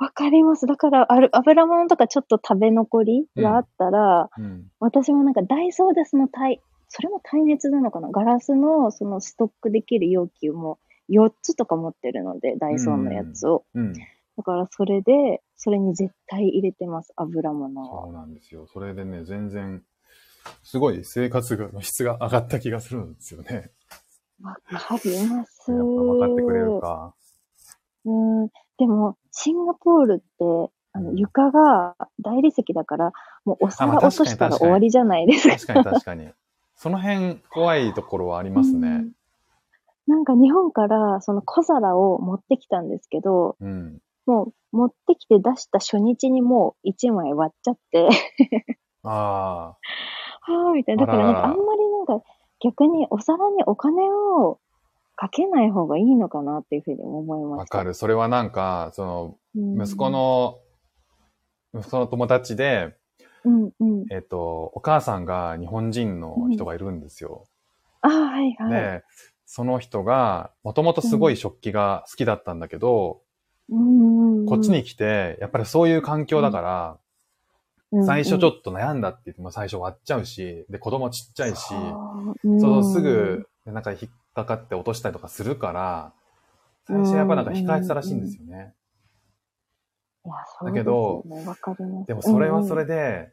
[0.00, 0.66] わかります。
[0.66, 4.66] だから、ある、油物とかちょっと食べ残りがあったら、うん。
[4.80, 8.10] 私もなんかダイソーでその耐、それも耐熱なのかな？
[8.10, 13.64] ガラスのそのストックできる容器をもう4つとか持ってるので、ダイソーのやつを。
[13.74, 13.92] うん。
[13.92, 18.08] だからそれで、それに絶対入れてます、油物そを。
[18.08, 18.66] うなんですよ。
[18.72, 19.82] それでね、全然、
[20.62, 23.70] すごい生活の質が上がった気がするんですよね。
[24.42, 25.70] わかります。
[25.70, 27.14] やっぱ分かってくれるか。
[28.06, 28.48] うん。
[28.78, 33.12] でも、シンガポールって、あの、うん床が大理石だから、
[33.44, 35.74] もうお皿落としたら終わりじゃないですか。
[35.74, 36.28] 確かに確かに。
[36.74, 39.12] その辺怖いところはありますねうん。
[40.08, 44.00] なんか日本からその小皿を持ってきたんですけど、うん。
[44.26, 48.08] もう持ってきて出した初日にもう1枚割っちゃって、
[49.02, 49.76] あ
[50.42, 51.06] はぁ、みたいな。
[51.06, 52.22] だからなんかあんまりなんか
[52.60, 54.58] 逆にお皿にお金を
[55.20, 57.76] かけない方がいいのかなっていうふうに思いあ、ました。
[57.76, 57.92] わかる。
[57.92, 60.60] それはなんか、その、うん息子、の、
[61.74, 62.96] 息子の友達で、
[63.44, 64.06] うんうん。
[64.10, 67.44] えっと、お母さんが日本人の人がいるんですよ。
[68.00, 68.70] ああ、はいはい。
[68.70, 69.04] で、
[69.44, 73.20] その人が、もともとすごい食器が好きだったんだけど、
[73.68, 76.98] うんうんうんこっちに来て、やっぱりそういう環境だか
[77.92, 81.74] ら、最初ちょっっと悩んだって言っても最初割っちゃうし、で、子供ちっちゃいし、
[82.58, 86.12] そう、すぐ、なんか引っかかって落としたりとかするから、
[86.86, 88.74] 最初やっぱなんか控えてたらしいんですよね。
[90.64, 91.24] だけど
[92.06, 93.32] でもそれはそれで、で、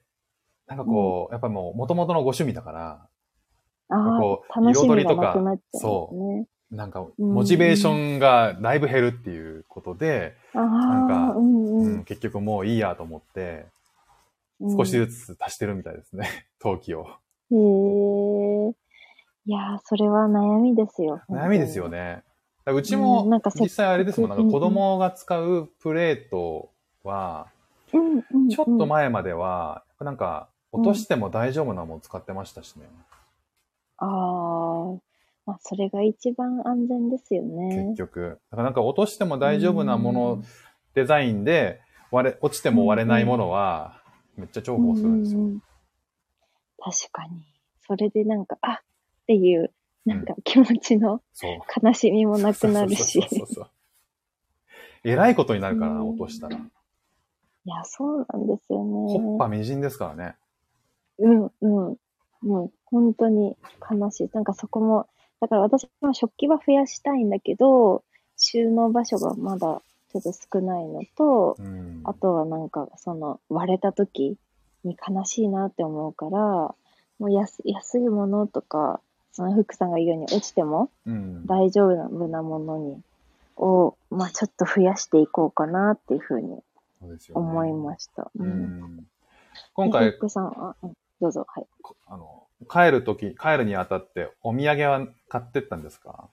[0.68, 3.08] なんかこう、やっぱもう元々のご趣味だから、
[3.90, 6.46] あこうあ、楽しみ彩りとかがなくなっちゃう。
[6.70, 13.66] なんかうんモチベーションがだいぶ減るっていうことで、あなんかあ、うんううんん、結局もういいやと思って、
[14.60, 14.78] うん。
[14.78, 16.28] 少しずつ足してるみたいですね、
[16.60, 17.04] 陶器を。
[17.04, 17.08] へえ。
[19.48, 21.22] いやー、それは悩みですよ。
[21.32, 22.22] 悩みですよね。
[22.66, 26.70] うちうんもなんか、せっ実際あれですもん、なんか子供が使うプレート
[27.04, 27.48] は、
[27.94, 28.50] うんうんうん。
[28.50, 32.84] ちょっと前までは、なんか、落としても大丈夫なもの使ってましたしね。
[34.00, 35.00] ああ、
[35.46, 38.10] まあ、それが一番安全ですよね結。
[38.10, 38.42] 局。
[38.52, 40.44] だからなんか落としても大丈夫なもうのん、
[40.94, 41.80] デザインで
[42.12, 44.02] 割れ、落ちても割れないものは、
[44.36, 45.40] めっちゃ重宝するんですよ。
[45.40, 45.60] うんうんうん
[46.80, 47.44] 確かに。
[47.88, 48.82] それでなんか、あ
[49.28, 49.74] っていう、
[50.06, 51.22] なんか気持ちの。
[51.84, 53.22] 悲しみもなくなるし。
[55.04, 56.56] えらいことになるからな、うん落としたら。
[56.56, 56.60] い
[57.66, 59.38] や、そうなんですよホッね。
[59.38, 60.36] パみじんですからね。
[61.20, 61.98] うん、うん。
[62.42, 63.58] もう本当に
[63.92, 64.30] 悲しい。
[64.34, 65.08] なんかそこも、
[65.42, 68.06] だから私も食器は増やしたいんだけど、
[68.38, 72.02] 収納場所がまだちょっと少ないのと、うん。
[72.06, 74.38] あとはなんかその割れた時
[74.86, 76.76] に悲しいなって思うから、
[77.20, 79.02] もう安安いものとか、
[79.38, 81.45] その福さんが言うように落ちてもうん。
[81.45, 83.00] 大丈夫なものに、
[83.56, 86.60] を、まあちょっと増やしていこうかなっていうふうに
[87.36, 88.32] 思いました。
[88.36, 88.50] ううん。
[88.63, 89.06] ん。
[89.76, 91.67] 今回フ、ックさん、あ、うんどうぞ、はい。
[92.08, 96.30] あの、帰るとき、帰るにあたって、お土産は買ってったんですか？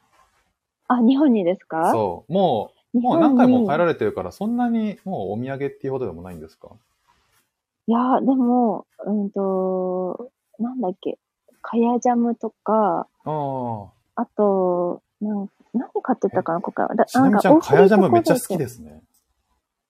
[0.89, 1.93] あ、日本にですか？
[1.93, 2.33] そう。
[2.33, 3.79] もう、日もう何回も帰る。
[3.79, 6.71] られてるから、そんなにもうお土産っていうほどでもないんですか？
[7.87, 11.19] いや、でも、うんと、なんだっけ、
[11.67, 16.95] かやジャムとか、ああと、なん何買ってたかな、今回は。
[16.95, 18.59] だなみにちゃん、かやジャムめっちゃ好きす。
[18.59, 19.03] ですね。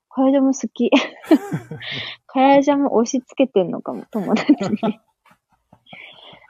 [0.09, 0.91] かやジャム好き。
[2.27, 4.59] かやジャム押し付けてんのかも、友達に。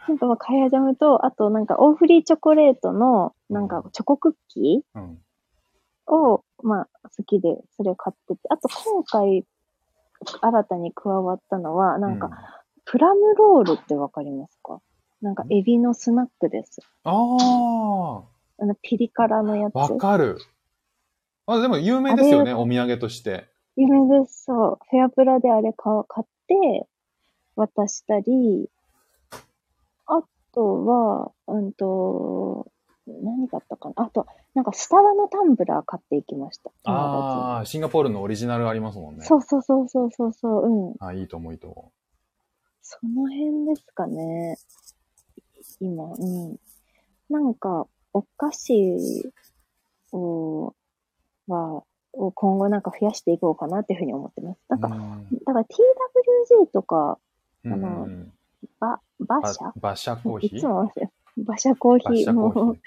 [0.07, 5.19] なんかまあ、かやジャムと、あとなんか、オーフリーチョコレートの、なんか、チョコクッキうん。
[6.07, 9.47] ーを、まあ、好きで、それを買ってて、あと今回、
[10.43, 12.31] 新たに加わったのは、なんか、
[12.85, 14.81] プラムロールってわかりますか？
[15.25, 16.83] なんか、エビのスナックです。
[17.05, 18.25] うん、あ
[18.61, 19.79] あの、ピリ辛のやつあ、。
[19.79, 20.39] わかる。
[21.47, 23.49] あ、でも有名ですよね、お土産として。
[23.77, 24.45] 有名です。
[24.45, 24.79] そう。
[24.91, 26.87] フェアプラであれ買買って、
[27.57, 28.69] 渡したり、
[30.07, 32.71] あとは、うんと、
[33.07, 36.71] 何買ったかなあと、なんかスタバのタンブラー買っていきました。
[36.85, 39.25] 友ああ、シンガポールのオリジナルありますもんね。
[39.25, 40.95] そうそうそうそうそうそう、うん。
[41.01, 41.93] あいいと思う、いいと思
[42.83, 44.57] その辺ですかね。
[45.81, 46.57] 今、うん。
[47.31, 49.33] なんか、お菓子
[50.12, 50.74] を、
[51.48, 54.61] は、を今後なんか増やしていこうかなっていうふうに思ってます。
[54.68, 54.83] なんう。
[54.83, 57.18] か、うんだから TWG とか、
[57.64, 58.33] うんあのうん
[58.81, 60.57] バ、ババシャバシャコーヒー？
[60.57, 62.81] いつも忘れる馬車コーバシヒーャコーヒ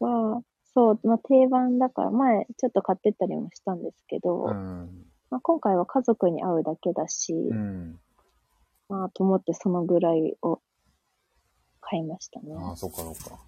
[0.00, 0.06] ー。
[0.06, 0.42] も は、
[0.74, 5.04] そう、まあ、定番だから、前ちょっと買ってったりもしたんですけど、うん。
[5.30, 8.00] まあ、今回は家族に会うだけだし、うん。
[8.88, 10.60] まあ、と思ってそのぐらいを
[11.80, 12.54] 買いましたね。
[12.56, 13.38] ああ、そっかそっか。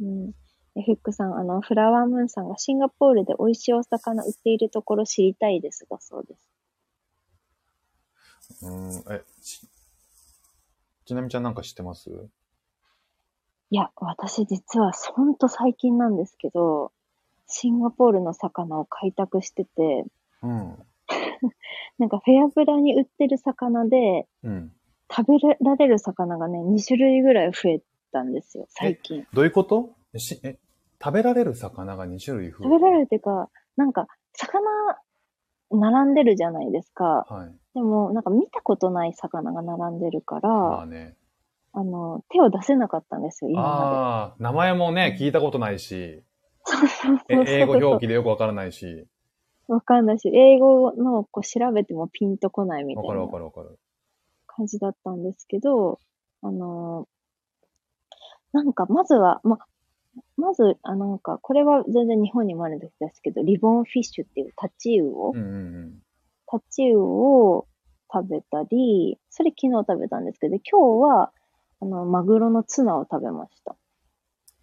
[0.00, 0.32] うん。
[0.76, 6.48] えフックさん、あの、フラワームーンさんがシンガポールで美味しいお魚売っているところ知りたいですだそうです。
[8.62, 9.68] うん、え、ち、
[11.04, 12.10] ちなみちゃんなんか知ってます？
[13.70, 16.92] いや、私実はほんと最近なんですけど、
[17.46, 20.04] シンガポールの魚を開拓してて、
[20.42, 20.78] うん。
[21.98, 24.72] なんかフェアプラに売ってる魚で、うん。
[25.10, 27.80] 食べられる魚がね、2種類ぐらい増え
[28.12, 29.26] たんですよ、最近。
[29.32, 29.90] どういうこと？
[30.14, 30.58] えしえ、
[31.02, 34.62] 食べられる魚が2種類増え食べられるっていうか、なんか、魚、
[35.70, 37.26] 並んでるじゃないですか。
[37.28, 37.54] はい。
[37.74, 41.16] でも、なんか見たことない魚が並んでるから、まあね。
[41.72, 46.24] あの、手を出せなかったんですよ、今まああ、名前もね、聞いたことないし、で。
[46.64, 47.54] そうそうえそうそう。
[47.54, 49.06] 英語表記でよくわからないし、
[49.68, 53.78] わかんないし、英語のこう調べてもピンとこないみたいわかるわなかるわかる。
[54.58, 56.00] 感じだったんですけど、
[56.42, 57.06] あの
[58.52, 59.58] なんかまずは、ま、
[60.36, 66.02] まず、あなんか、これは全然日本にもあるんですけど、リボンフィッシュっていうタチウオ、うんうん
[66.50, 67.68] タチウオを
[68.10, 71.30] 食べたり、それ昨日食べたんですけど、今日は、
[71.80, 73.76] あの、マグロのツナを食べました。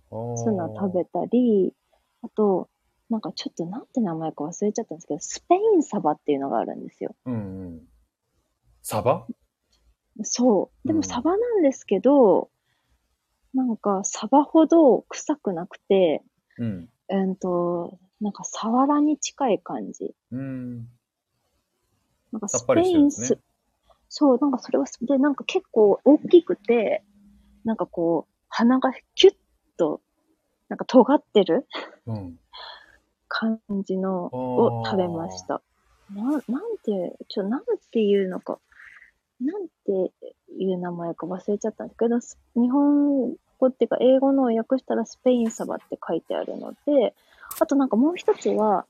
[0.10, 0.36] うん。
[0.36, 1.76] ツナ食べたり、
[2.24, 2.70] あと、
[3.12, 7.16] なんかちょっとなんて名前か忘れちゃったんですけど、スペインサバっていうのがあるんですよ。
[7.26, 7.82] うんうん。
[8.82, 9.28] サバ？
[10.24, 10.88] そう。
[10.88, 12.50] でうんもサバなんですけど、
[13.54, 16.24] なんかサバほど臭くなくて、
[16.58, 16.90] うん。
[17.10, 20.16] えーと、なんかサワラに近い感じ。
[20.32, 20.88] うん。
[22.32, 23.40] なんかスペインス、ね。
[24.10, 27.04] そう、なんかそれは、で、なんか結構大きくて、
[27.64, 29.36] なんかこう、鼻がキュッ
[29.78, 30.02] と、
[30.70, 31.68] なんか尖ってる
[32.06, 32.40] うん。
[33.28, 35.62] 感じのを食べました。
[36.14, 36.42] な、なん
[36.84, 38.60] て、ちょ、なんていうのか、
[39.42, 40.12] なんて
[40.58, 47.14] いう名前か忘れちゃったんですけど、ス日本語っていうか英語のを訳したらスペインサバって書いてあるので、
[47.60, 48.86] あとなんかもう一つは、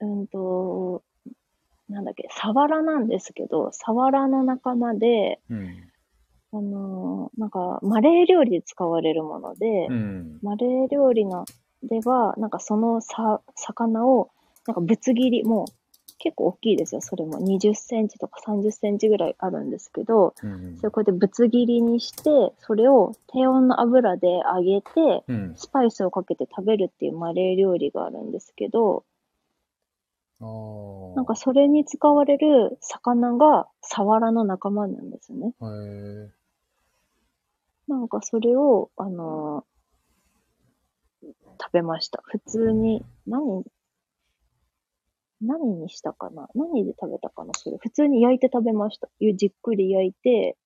[0.00, 1.02] うんと、
[1.88, 5.90] なんだっけ、サワラなんですけど、サワラの仲間で、うん。
[6.52, 10.38] あのーなんか、マレー料理で使われるもので、うん。
[10.42, 11.44] マレー料理の
[11.82, 14.30] では、なんかそのさ魚を、
[14.66, 15.66] なんかぶつ切り、もう
[16.24, 17.38] 結構大きいですよ、それも。
[17.38, 25.54] 20センチとか30センチぐらいあるんですけど、うんそれこうやってぶつ切りにして、それを低温の油で揚げて、うん。
[25.54, 29.04] スパイスをかけて食べるっていうマレー料理があるんですけど、
[30.40, 35.52] なんかそれに使われる魚がサワラの仲間なんですね。
[35.60, 36.28] へー
[37.86, 39.74] なんかそれを、あのー
[41.60, 42.22] 食べました。
[42.24, 43.64] 普通に、何、
[45.40, 46.48] 何にしたかな？
[46.54, 47.52] 何で食べたかな？
[47.54, 47.76] それ。
[47.78, 49.08] 普通に焼いて食べました。
[49.18, 50.56] ゆじっくり焼いて、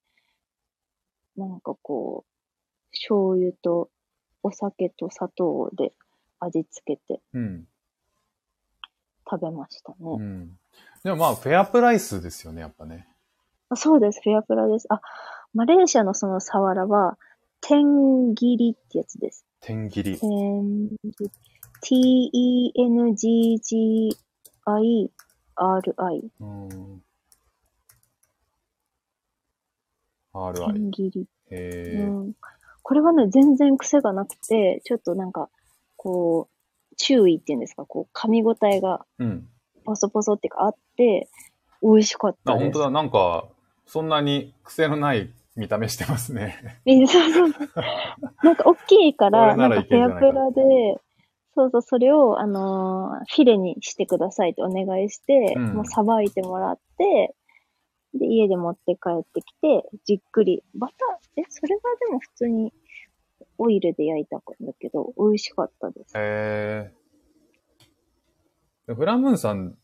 [1.36, 3.90] なんかこう、醤油と
[4.42, 5.92] お酒と砂糖で
[6.40, 7.66] 味付けてうん。
[9.30, 9.96] 食べましたね。
[10.00, 10.58] うん。
[11.02, 13.06] でもまあ、フェアプライスですよね、やっぱね。
[13.68, 14.86] あそうです、フェアプラです。
[14.90, 15.00] あ、
[15.54, 17.18] マレーシアのそのサワラは、
[17.60, 19.44] 天切りってやつです。
[19.60, 20.18] 天切り。
[20.20, 20.88] 天
[23.40, 24.16] 切
[26.40, 27.02] うん。
[30.34, 30.72] RI。
[30.72, 31.26] 天切り。
[31.50, 31.56] へ
[31.86, 32.04] え。
[32.04, 32.34] うん。
[32.82, 35.48] これはね、全然癖がなくて、ちょっとなんか、
[35.96, 39.48] こう、注意っていうんですか、こう、噛み応えがうん。
[39.84, 41.28] ポソポソっていうかあって、
[41.82, 42.62] 美味しかっあ、たです。
[42.64, 42.90] 本当だ。
[42.90, 43.46] なんか、
[43.86, 46.80] そんなに癖のない見た目してますね。
[46.86, 47.50] えそうそう。
[48.42, 51.00] なんか大きいから、ななんかフらいけんじゃないかェアプラで、
[51.58, 57.34] そうそう、それを、あのーフィレにしてくださいってお願いして、うんもうさばいてもらって、
[58.14, 62.72] で、家で持って帰ってきて、じっくり、バター、え、それはでも普通に
[63.58, 66.16] オイルで焼いたんだけど、美味しかったです。
[66.16, 66.92] へ
[68.88, 68.94] え。
[68.94, 69.76] フランムーンさん、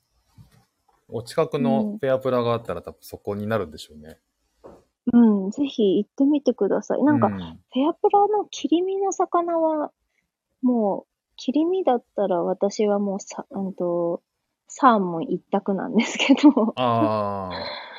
[1.09, 4.19] お近くのフェアプラがあったら多分そこになるんでしょうね。
[5.13, 7.03] うん、ぜひ行ってみてください。
[7.03, 9.93] なんか、うフェアプラの切り身の魚は、
[10.63, 11.14] もう、
[11.45, 14.23] 切り身だったら私はもうさ、うんと、
[14.67, 17.51] サーモン一択なんですけど、ああ。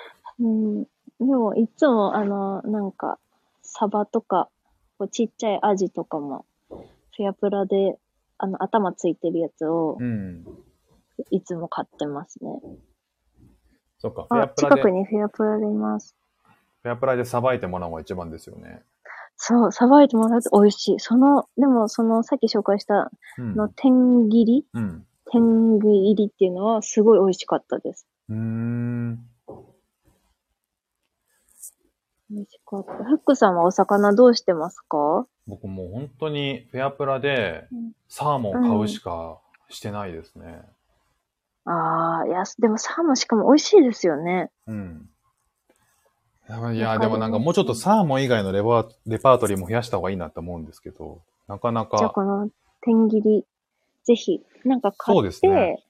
[0.42, 0.90] うん、で
[1.20, 3.20] もいつもあの、なんか、
[3.62, 4.50] サバとか、
[4.98, 6.48] こうちっちゃいアジとかも、
[7.16, 8.00] フェアプラで、
[8.40, 10.44] あの、頭ついてるやつをう、ん。
[11.30, 12.50] いつも買ってますね。
[14.00, 16.16] そっか、フェアあ、プラで、近くにフェアプラでいます。
[16.82, 18.82] フェアプラでさばいてもらうのが一番ですよね。
[19.38, 21.00] そう、さばいてもらうと美味しい。
[21.00, 23.56] その、でもその、さっき紹介したうん。
[23.56, 24.66] の天切り？
[24.74, 25.06] うん。
[25.32, 28.08] 天切りっていうのはすごい美味しかったです。
[28.30, 29.20] うーん。
[32.30, 33.04] 美味しかった。
[33.04, 35.28] フックさんはお魚どうしてますか？
[35.48, 40.64] 僕もう本当にフェアプラでうんサーモン買うしかしてないですね。
[41.66, 44.52] ああ、いや、でもサーモンしかも美味しいですよね。
[44.68, 45.10] うん。
[46.74, 52.50] いや、でもなんかもうちょっとサーモン以外のレバーレパートリーも増やした方がいいなと思うんですけど、なかなじゃあか、この
[52.82, 53.46] 天切り、
[54.04, 55.84] ぜひ、なんか買そうって、ですね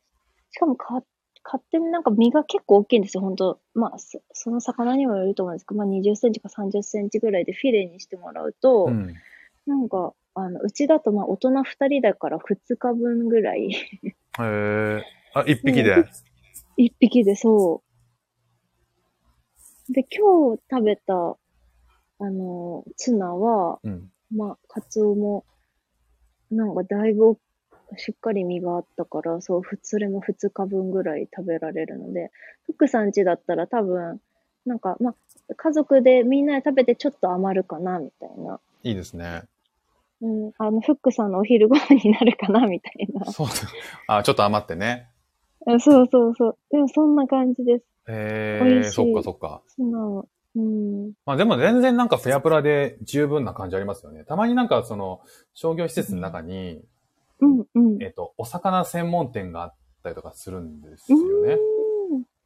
[0.51, 1.01] しかも買
[1.47, 9.14] 買ってなんか身が結構大きいんですよ、本当まあ、そその魚にもよると思うんですけど、まあ20センチか30センチぐらいでフィレにしてもらうと、うん。
[9.68, 15.03] なんか、あの、うちだとまあ大人2人だから2日分ぐらい、 へえ。
[15.36, 15.95] あ、一匹で。
[16.78, 17.85] 1匹でそう。
[19.90, 21.38] で、今日食べた、あ
[22.20, 24.12] の、ツナは、うん。
[24.36, 25.46] まあ、カツオも、
[26.52, 27.38] なんかだいぶ
[27.98, 32.32] しっかり身があったから、そう、ふそれも2日分ぐらい食べられるので、
[32.66, 34.20] フックさん家だったら多分、
[34.66, 35.16] なんか、まあ、
[35.56, 38.60] 家族でみんなで食べてちょっと余るかな、みたいな。
[38.84, 39.44] いいですね。
[40.22, 43.32] うん、あの、フックさんのお昼ご飯になるかな、みたいな。
[43.32, 43.54] そうだ。
[44.08, 45.10] あ、ちょっと余ってね。
[45.10, 46.58] うんそうそうそう。
[46.70, 47.86] でもそんな感じです。
[48.08, 49.62] へえ、そっかそっか。
[49.68, 50.28] 素直。
[50.56, 51.12] うん。
[51.26, 54.24] まあでも全然なんかフェアプラで十分な感じありますよね。
[54.24, 55.22] たまになんかその
[55.53, 56.82] 商業施設の中に、
[57.41, 58.03] うん、うん。
[58.03, 61.53] えっと、お魚専門店があったりとかするんですよね。
[61.53, 61.76] うん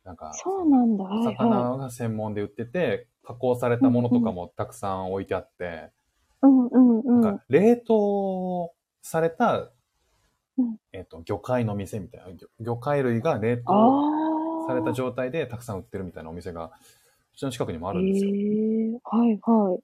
[0.05, 1.03] なんか、そうなんだ。
[1.03, 5.91] お魚が専門で売ってて、加工されたものとかもたくさん置いてあって、
[6.43, 6.47] い。
[6.47, 7.21] うん、うん、うん。
[7.21, 9.69] なんか冷凍された、
[10.57, 14.38] うんえっと、魚介の店みたいな、魚魚介類が冷凍。
[14.69, 16.71] された状態でたくさん売ってるみたいなお店が、
[17.33, 18.31] うちの近くにもああるんですよ。
[19.03, 19.79] はい、は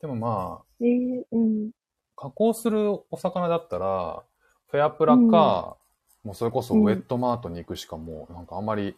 [0.00, 0.88] でもまあ、い。
[0.88, 1.70] えー、うん。
[2.16, 4.22] 加工するお魚だったら、
[4.68, 5.76] フェアプラか、
[6.24, 8.96] もうそれこそウェットマートに行くしかもう、なんかあんまり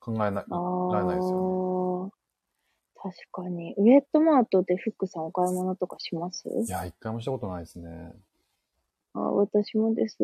[0.00, 2.10] 考えない、あられないですあ。
[3.02, 3.74] 確かに。
[3.78, 6.48] ウェットマートでフックさんお買い物とかします？
[6.48, 8.12] いや、一回もしたことないですね。
[9.14, 10.18] あ私もです。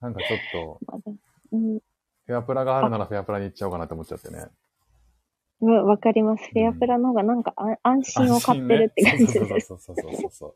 [0.00, 1.12] なんかちょっと、 まだ。
[1.52, 1.80] うん。
[2.26, 4.46] フェアプラがあるならフェアプラに行っちゃおうかなって思っちゃってね。
[5.60, 6.50] わわかります。
[6.52, 9.38] フェアプラの方がなんかあ安心を買ってるって感じです。
[9.38, 10.46] そうそうそうそうそうそ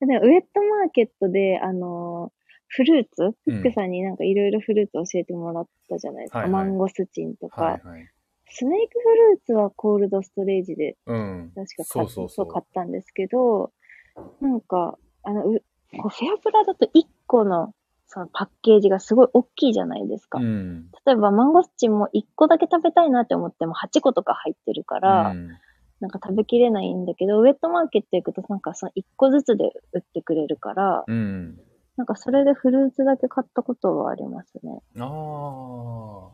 [0.00, 0.06] う。
[0.06, 2.32] でもウェットマーケットで、あの、
[2.68, 6.38] フルーツ、うんフックさんになんかいろいろフルーツ教えてもらったじゃないですか。
[6.38, 8.10] はいはいマンゴスチンとか、はいはい。
[8.48, 11.52] スネークフルーツはコールドストレージでうん。
[11.54, 13.72] 確か買っそうそうそう買ったんですけど、
[14.40, 15.62] なんか、あの、う
[15.98, 16.90] こうフェアプラだと1
[17.26, 17.72] 個の
[18.14, 20.38] そのパッケージがすごい大きいじゃないですか。
[20.38, 20.86] うん。
[21.04, 25.50] 例えばマンゴスチンも1個だけ食べたいなって思っても8個とか入ってるから、うん
[26.00, 31.58] なんか食べきれないんだけど、ウェットマーケット行くとなんかその1個ずつで売ってくれるから、うん。
[31.96, 34.82] なんかそれでフルーツだけ買ったことはありますね。
[34.98, 36.28] ああ、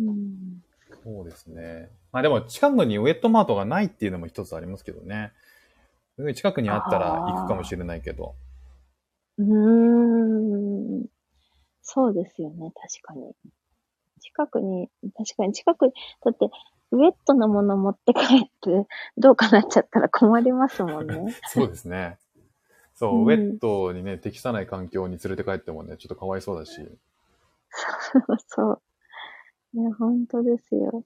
[0.00, 0.62] うん。
[1.04, 1.90] そうですね。
[2.10, 5.32] まあでも近くにウェットマートがないっていうのも一つありますけどね。
[6.34, 8.34] 近くにあったら行くかもしれないけど。
[9.38, 11.06] うーん。
[11.82, 13.32] そうですよね、確かに。
[14.20, 15.92] 近くに、確かに近くに、
[16.24, 16.50] だって、
[16.90, 18.86] ウェットなもの持って帰って、
[19.16, 21.32] どうかなっちゃったら困りますもんね。
[21.46, 22.18] そうですね。
[22.94, 26.72] そう、うんウェットにね、適さない環境に連れて帰ってもね、ちょっとかわいそうだし。
[27.70, 28.82] そうそう。
[29.74, 31.04] いや、本当ですよ。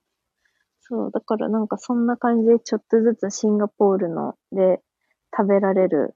[0.80, 4.82] そう、だからなんかそんな感じでちょっとずつシンガポールので
[5.36, 6.14] 食べられる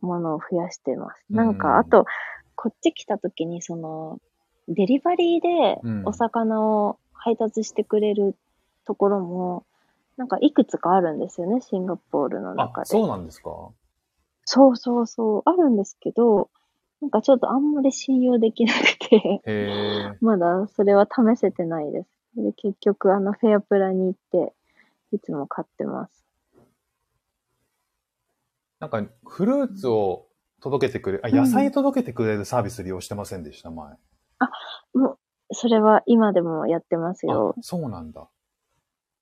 [0.00, 1.24] ものを増やしてます。
[1.30, 2.04] なんうんか、あと、
[2.54, 4.18] こっち来た時にその、
[4.68, 8.36] デリバリーでうんお魚を配達してくれる
[8.86, 9.64] ところも、
[10.16, 12.86] なんかいくつかあるんですよね、シンガポールのあ中、で。
[12.86, 13.70] そうなんですか？
[14.44, 16.50] そうそうそう、あるんですけど、
[17.00, 19.40] なんかちょっとあんまり信用できなくて。
[20.20, 22.08] まだそれは試せてないです。
[22.36, 24.14] で結局、あの、フェアプラに行っ
[24.48, 24.54] て、
[25.12, 26.24] いつも買ってます。
[28.80, 30.28] なんか、フルーツを
[30.60, 33.96] 届けてくれる、あ、野菜届けてくれるサービス利用してませんでした、前。
[34.94, 35.18] もう、
[35.52, 38.28] それは今でもやってますよあ。、そうなんだ。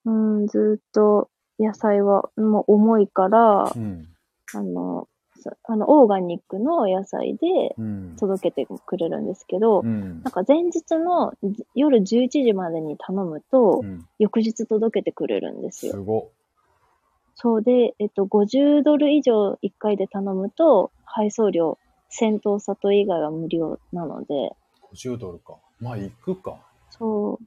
[0.05, 4.09] うん、ずーっと野菜はもう重いから、うん。
[4.55, 8.17] あの、そあの、オーガニックの野菜でうん。
[8.19, 14.07] 届けてくれるんですけど、うんなんか前日のじ夜11時までに頼むと、うん。
[14.19, 15.93] 翌日届けてくれるんですよ。
[15.93, 16.31] すご。
[17.39, 21.79] そうで、えっと、50ドル以上1回で頼むと、配送料、
[22.09, 24.53] 先頭里以外は無料なので、
[24.91, 25.59] 50ドルか。
[25.79, 26.57] まあ、行くか。
[26.89, 27.45] そう、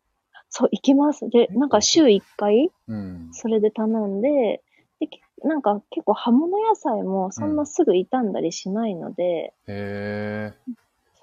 [0.49, 1.27] そう、行きます。
[1.29, 3.29] で、なんか週1回、うん。
[3.31, 4.61] それで頼んで、
[4.99, 10.53] で、けなんか結構葉物野菜もそんなすぐ傷んだりしないので、へえ。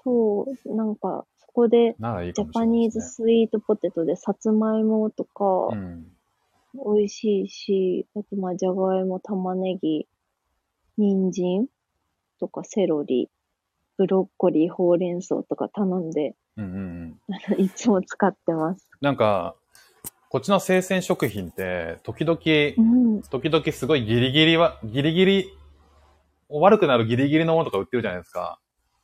[0.03, 1.95] そう、なんかそこで、
[2.33, 5.77] ジャパニーズスイートポテトでさつまいもとかね。
[5.77, 6.16] うん。
[6.85, 10.07] 美味しいし、あとまあじゃがいも、玉ねぎ、
[10.97, 11.67] 人参
[12.39, 13.29] とかセロリ、
[13.97, 17.19] ブロッコリー、ほうれん草とか頼んで、うんうん
[17.57, 18.87] いつも使ってます。
[19.01, 19.55] なんか、
[20.29, 23.21] こっちの生鮮食品って、時々、うん。
[23.21, 25.49] 時々すごいギリギリは、ギリギリ、
[26.49, 28.59] 悪くなるギリギリのものとか売ってるじゃないですか。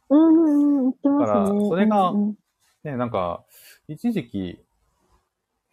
[0.09, 1.69] うんうんうん、売ってますだからね。
[1.69, 2.35] それがうんうん
[2.83, 3.45] ね、なんか、
[3.87, 4.59] 一時期、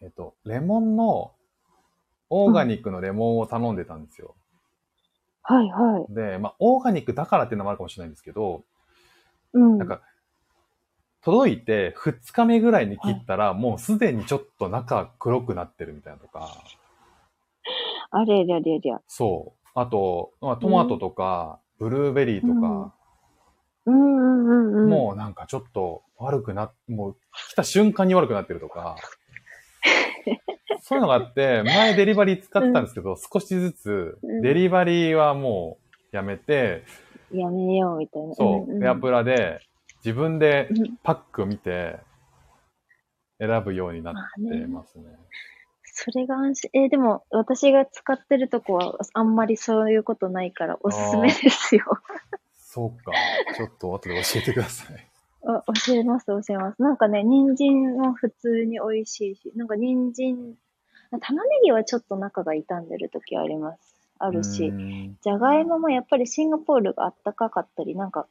[0.01, 1.33] えっと、レモンの、
[2.31, 4.35] オーガニックのレモンを頼んでたんですよ。
[5.43, 6.13] はいはい。
[6.13, 8.63] で、まあ、オーガニックだからっていうのもあるかもしれないんですけど、
[9.53, 9.77] うん。
[9.77, 10.01] なんか、
[11.21, 16.49] 届いて2日目ぐらいに切ったら、もうすでにちょっと中黒くなってるみたいなとか、
[18.11, 19.01] あれりゃりゃりゃ。
[19.07, 19.67] そう。
[19.73, 22.93] あと、まあ、トマトとか、ブルーベリーとか、
[23.85, 24.89] うんうんうんうん。
[24.89, 27.17] もうなんかちょっと悪くな、もう
[27.49, 28.95] 来た瞬間に悪くなってるとか、
[30.81, 35.77] そういうのがあって、 前デリバリー使ってたんですけど、少しずつうんデリバリーはも
[36.11, 36.83] うやめて、
[37.31, 38.35] やめようみたいな。
[38.35, 39.59] そう、んんフェアプラで
[40.03, 41.99] 自分でうんパックを見て
[43.39, 45.05] 選ぶようになってますね。
[45.93, 46.69] それが安心。
[46.73, 51.83] えーでも、私が使ってるとこは、あんまりそういうことないから、おすすめですよ。
[52.53, 53.11] そうか。
[53.55, 55.07] ちょっと後で教えてください。
[55.45, 56.81] あ教えます、教えます。
[56.81, 60.55] なんかね、人参も普通に美味しいし、なんか人参、
[61.19, 63.95] 玉ねぎはちょっと中が傷んでる時あります。
[64.17, 68.27] あるうし、んじゃがいももやっぱりシンガポールがあったかかったり、なんか、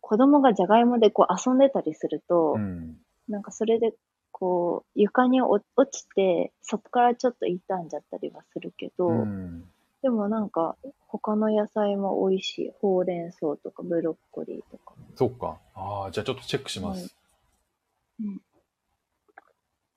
[0.00, 2.96] 子供がじゃがいもでこう遊んでたりすると、うん。
[3.28, 3.94] なんかそれで
[4.32, 9.64] こう床に落落ちて、そこからちょっと傷んじゃったりはするけど、うん。
[10.02, 12.72] でもなんか他の野菜も美味しい。
[12.80, 14.94] ほうれん草とかブロッコリーとか。
[15.14, 15.58] そうか。
[15.74, 17.14] ああ、じゃあちょっとチェックします。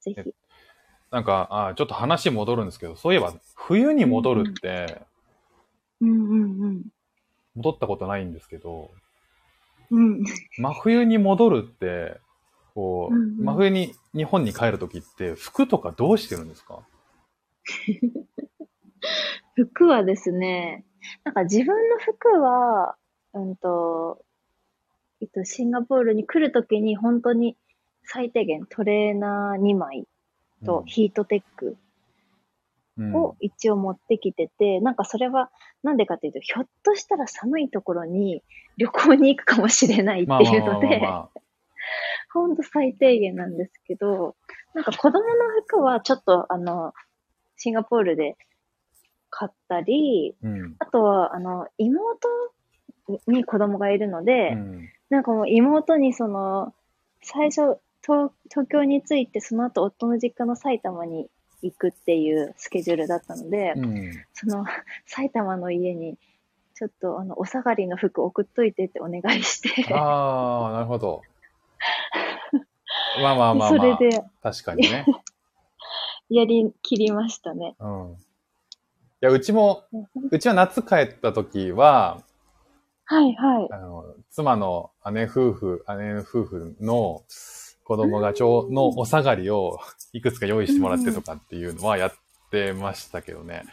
[0.02, 0.34] ぜひ。
[1.14, 5.00] なんか、あーちょっと話戻るんですけど、そういえば、冬に戻るって、
[6.02, 6.84] うんうん
[7.56, 8.90] 戻ったことないんですけど、
[9.92, 10.18] うん。
[10.18, 10.24] うん。
[10.58, 12.20] 真冬に戻るって、
[12.74, 16.80] こう、うんうん真冬に日本に帰るときって、服とかどうしてるんですか？
[19.56, 20.84] 服はですね、
[21.24, 22.96] なんか自分の服は、
[23.34, 24.26] うんと、
[25.22, 27.56] えっと、シンガポールに来るときに本当に
[28.04, 30.08] 最低限トレーナー2枚
[30.66, 31.78] とヒートテック
[32.98, 33.16] うん。
[33.16, 35.50] を一応持ってきてて、なんかそれは
[35.82, 38.44] なんでかっていうと、ひょっとしたら寒いところに
[38.78, 41.02] 旅行に行くかもしれないっていうので、
[42.32, 44.36] ほんと最低限なんですけど、
[44.74, 45.24] なんか子供の
[45.68, 46.94] 服はちょっとあの、
[47.58, 48.36] シンガポールで
[49.30, 50.76] 買ったり、うん。
[50.80, 52.30] あとはあの、妹
[53.28, 54.90] に子供がいるので、うん。
[55.10, 56.74] なんかもう妹にその、
[57.22, 61.30] 最初東、東京に着いて、その後夫の実家の埼玉に
[61.62, 64.12] 行くっていうスケジュールだったので、うん。
[64.34, 64.66] その
[65.06, 66.18] 埼玉の家に、
[66.76, 71.22] ちょっとあの、お下がりの服送っといてってお願いして、ああ、なるほど。
[73.22, 73.98] まあまあまあそまあ。
[74.00, 75.06] れで確かにね。
[76.30, 77.76] やりきりましたね。
[77.80, 78.12] うん。
[78.14, 78.16] い
[79.22, 79.84] や、うちも、
[80.32, 82.22] うちは夏帰った時は、
[83.06, 83.68] はいはい。
[83.72, 87.24] あの、妻の姉夫婦、姉夫婦の
[87.84, 89.80] 子供がちょう、のお下がりを
[90.14, 92.14] いくつか用意してもらってとかっていうのはやっ
[92.52, 93.64] てましたけどね。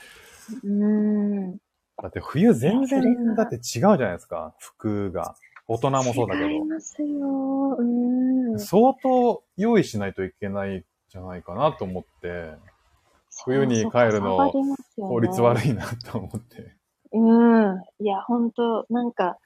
[0.65, 1.59] うーん。
[2.03, 5.37] だって冬全然、がだって違うじゃないですか、服が。
[5.69, 7.77] 大人もそうだけ違いますよ。
[7.79, 7.83] う。
[8.55, 8.59] ん。
[8.59, 12.55] 相当用意しないといけないんじゃないかなと思って、
[13.45, 14.53] 冬に帰るの
[14.97, 16.75] 効率悪いなと思って。
[17.13, 17.83] うん。
[18.01, 19.39] いや、本当なんか、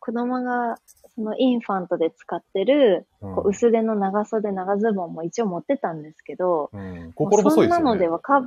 [0.00, 0.76] 子供が、
[1.14, 7.76] そのインファントで使ってる、うんこう薄手の長袖長ズボンも一応持ってたんですけど、うん、心細いですよね。
[7.76, 8.42] そんなのではカ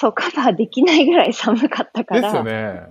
[0.00, 2.20] そう、カバーできないぐらい寒かったから。
[2.20, 2.82] ですよね。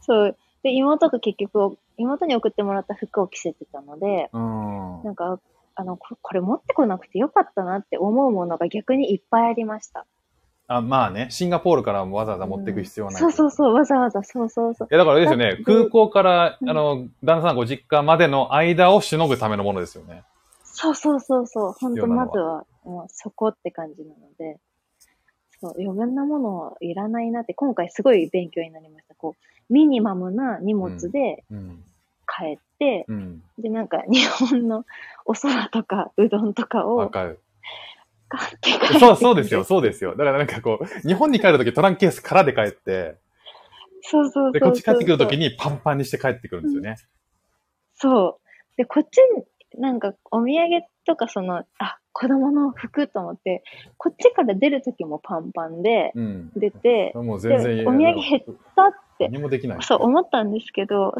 [0.00, 0.36] そう。
[0.64, 5.02] で、妹が結局、妹に送ってもらった服を着せてたので、うん。
[5.04, 5.38] なんか、
[5.76, 10.04] あの、ここれ持ってこなくてよかったなって思うものが逆にいっぱいありました。
[10.68, 13.20] あ、まあね、シンガポールからわざわざ持っていく必要はない。
[13.20, 14.88] そうそうそう、わざわざ、そうそうそう。
[14.90, 20.24] いや、だからあれですよね空港から、うんあの、旦那さんご実家までの間をしのぐためのものですよね。
[20.64, 21.72] そうそうそうそう。
[21.72, 24.58] 本当まずは、もうそこって感じなので、
[25.60, 29.14] そう、余分なものいらないなって、今回すごい勉強になりました。
[29.14, 31.84] こう、ミニマムな荷物でうん。
[32.26, 33.42] 帰って、うん。
[33.58, 34.84] で、なんか日本の
[35.24, 37.40] お蕎麦とかうどんとかをわかる。
[38.28, 38.98] 買って帰って。
[38.98, 39.64] そう、そうですよ、。
[39.64, 40.12] そうですよ。
[40.12, 43.16] だからなんかこう、日本に帰るときトランクケース空で帰って、
[44.02, 44.52] そうそう。
[44.52, 46.96] で、こっち帰ってくるときにパンパンにして帰ってくるんですよね。
[47.96, 48.48] そう。
[48.76, 49.44] で、こっちに、
[49.80, 53.64] なんか、お土産とか、その、あ、子供の服と思って、
[53.96, 56.52] こっちから出るときもパンパンでうん。
[56.54, 58.42] 出て、もう全然でお土産減っ
[58.76, 59.82] たって、何もできない。
[59.82, 61.14] そう思ったんですけど、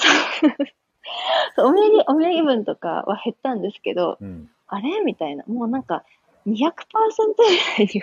[1.56, 4.48] そうお土産、お土産分とかは減ったんですけど、うん。
[4.68, 5.00] あれ？
[5.00, 5.44] みたいな。
[5.46, 6.04] もうなんか、
[6.46, 8.00] 200%ぐらいに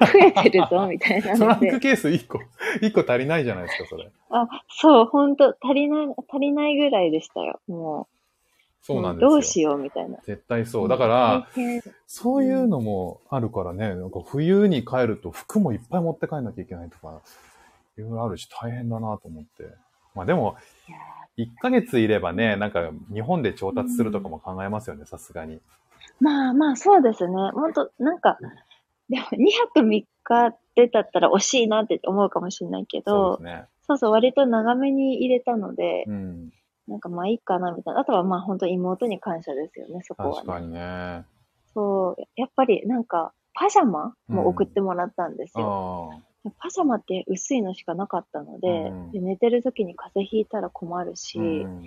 [0.00, 1.38] 増えてるぞ、みたいなので。
[1.38, 2.38] トランクケース1個、
[2.80, 4.10] 1個足りないじゃないですか、それ。
[4.30, 7.60] あ、そう、ほんと、足りない、足りないぐらいでしたよ。
[7.66, 8.16] もう。
[8.84, 9.30] そうなんですよ。
[9.30, 10.18] どうしよう、みたいな。
[10.24, 10.88] 絶対そう。
[10.88, 11.48] だから、
[12.06, 17.20] そういうのもあるからね、なんか冬に帰ると服もいっぱい持って帰んなきゃいけないとか、
[17.96, 19.64] いろいろあるし大変だなと思って。
[20.14, 20.56] まあでも、
[20.88, 20.98] いや
[21.38, 25.60] 1ヶ月いればね、なんか日本で調達するとかも考えますよね、さすがに。
[26.22, 27.34] まあまあ、そうですね。
[27.52, 28.38] ほんと、なんか、
[29.08, 33.66] でも2泊3日ってだったら惜しいなって思うかもしれないけど、そうね。
[33.86, 36.52] そうそう、割と長めに入れたので、うん。
[36.86, 38.00] なんかまあいいかなみたいな。
[38.00, 40.34] あとはまあ本当妹に感謝ですよね、そこは、ね。
[40.36, 41.24] 確かにね。
[41.74, 46.10] そう、やっぱりなんか、パジャマも送ってもらったんですよ。
[46.14, 51.16] あパジャマって薄いのしかなかったので、うんで寝てる時に風邪ひいたら困るあ。
[51.16, 51.84] し、うん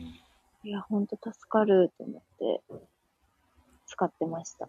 [0.64, 2.62] いや、ほんと助かると思って、
[3.86, 4.68] 使ってました。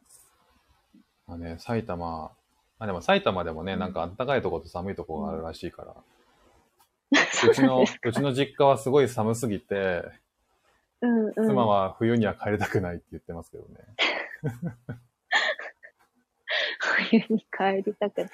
[1.26, 2.30] まあね、埼玉、
[2.78, 5.94] あ、でも埼玉でもね、なんか暖かいところと寒いところがあるらしいから。
[7.50, 10.04] うちの、うちの実家はすごい寒すぎて、
[11.00, 11.32] うんうん。
[11.34, 13.80] 妻は冬には帰りたくないって言ってますけどね。
[16.78, 18.30] 冬に帰りたくない。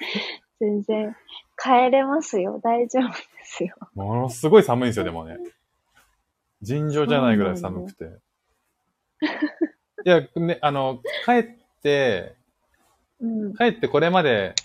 [0.59, 1.15] 全然、
[1.57, 2.59] 帰れますよ。
[2.63, 3.75] 大丈夫ですよ。
[3.95, 5.37] ものすごい寒いんですよ、でもね。
[6.61, 8.09] 尋常じゃないぐらい寒くて。
[10.05, 11.43] いや、ね、あの、帰っ
[11.81, 12.35] て、
[13.21, 13.53] うん。
[13.53, 14.55] 帰ってこれまで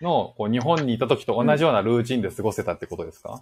[0.00, 3.40] の、こう、日本にいた時と同じようなルーチンで過ごせたってことですか、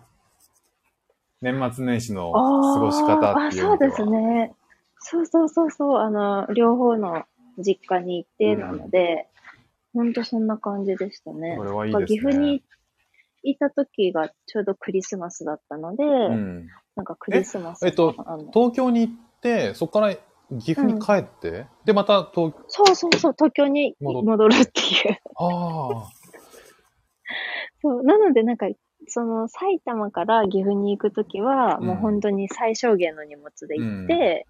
[1.40, 4.54] 年末年始の過ごし方っていうあそうですね。
[4.98, 5.98] そうそうそうそう。
[5.98, 7.24] あの、両方の
[7.58, 9.28] 実家に行ってなので、
[9.92, 11.56] ほんとそんな感じでしたね。
[11.56, 12.62] これはいいですね岐阜に
[13.42, 16.68] いた時がちょうどクリスマスだったので、うん。
[16.96, 18.12] なんかクリスマスえっと
[18.52, 20.14] 東京に行って、そこから
[20.50, 25.18] 岐阜に帰って、で、また東、そうそうそう、東京に戻るっていう。
[25.36, 26.10] ああ、
[27.82, 28.02] そう。
[28.02, 28.66] なので、なんか、
[29.06, 34.46] その、埼玉から岐阜に行くときは、うんもう本当に最小限の荷物で行って、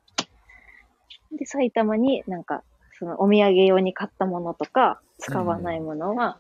[1.33, 2.63] で、埼玉になんか、
[2.99, 6.39] その、お土産用に買ったものとか、使わないものは、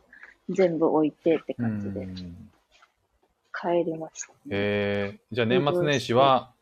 [0.49, 2.09] 全部置いてってう感じでん。
[3.53, 4.35] 帰りました。
[4.51, 6.53] えー、じゃあ年末年始は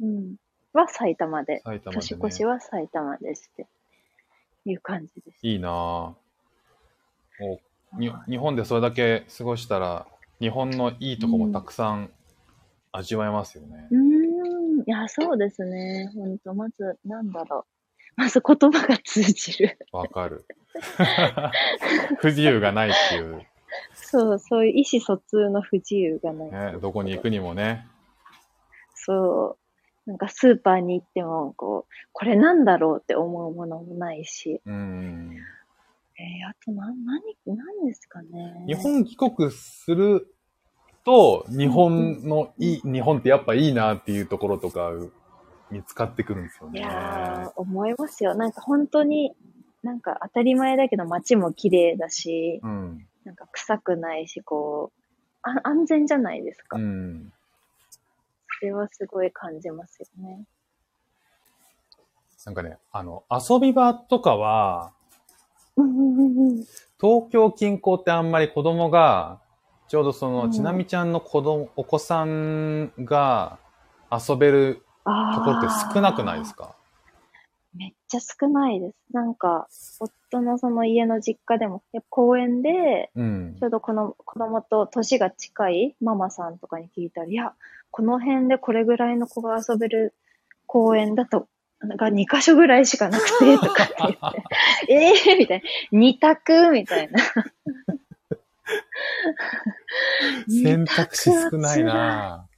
[0.00, 0.36] うん。
[0.76, 2.46] は埼玉で、埼玉で、年越しね。
[2.46, 3.66] は埼玉でして、
[4.64, 5.38] いう感じです。
[5.42, 6.14] いいなぁ
[7.40, 7.60] お
[7.98, 10.06] に日本でそれだけ過ごしたら、
[10.40, 12.10] 日本のいいとこもたくさん
[12.92, 13.88] 味わえますよね。
[13.90, 14.80] うーん。
[14.80, 16.10] いや、そうですね。
[16.14, 17.64] ほんと、まず、なんだろう。
[18.16, 19.78] まず言葉が通じる。
[19.92, 20.46] わ、かる。
[22.20, 23.46] 不自由がないっていう、
[23.94, 26.72] そう、そういう意思疎通の不自由がない。
[26.72, 26.78] ね。
[26.80, 27.86] どこに行くにもね。
[28.94, 29.65] そう。
[30.06, 34.60] なんかスーパーに行っても、こう、これなんだろうって思うものもないし。
[34.64, 35.36] うん。
[36.18, 38.64] えー、あとな、何、何ですかね。
[38.66, 40.32] 日本帰国する
[41.04, 44.92] と、日本のいい、日本ってやっぱいいなっていうところとか
[45.70, 46.80] 見つかってくるんですよいね。
[46.80, 48.34] やー、思いますよ。
[48.34, 49.34] なんか本当に、
[49.82, 53.06] なんか当たり前だけど街も綺麗だし、うん。
[53.24, 55.00] なんか臭くないし、こう、
[55.42, 56.76] あ安全じゃないですか。
[56.76, 57.32] うん。
[58.58, 60.44] それはすごい感じますよね。
[62.44, 64.92] なんかね、あの、遊び場とかは。
[67.00, 69.40] 東京近郊ってあんまり子供が、
[69.88, 73.58] ちょうどその、うんちなみちゃんの子供、お子さんが
[74.10, 76.75] 遊べるあところって少なくないですかか？
[77.76, 78.96] めっちゃ少ないです。
[79.12, 79.68] なんか、
[80.00, 83.64] 夫のその家の実家でも、公園で、うんち。
[83.64, 87.52] ょうどこの子供と年が近いママさんとかに聞いたら、いや、
[87.90, 90.14] この辺でこれぐらいの子が遊べる
[90.66, 91.48] 公園だと、
[91.80, 94.18] なんか2箇所ぐらいしかなくて、 とかって言って、
[94.88, 95.62] ええー、みたい
[95.92, 95.98] な。
[95.98, 97.18] 2択みたいな。
[100.48, 102.48] 選択肢少ないな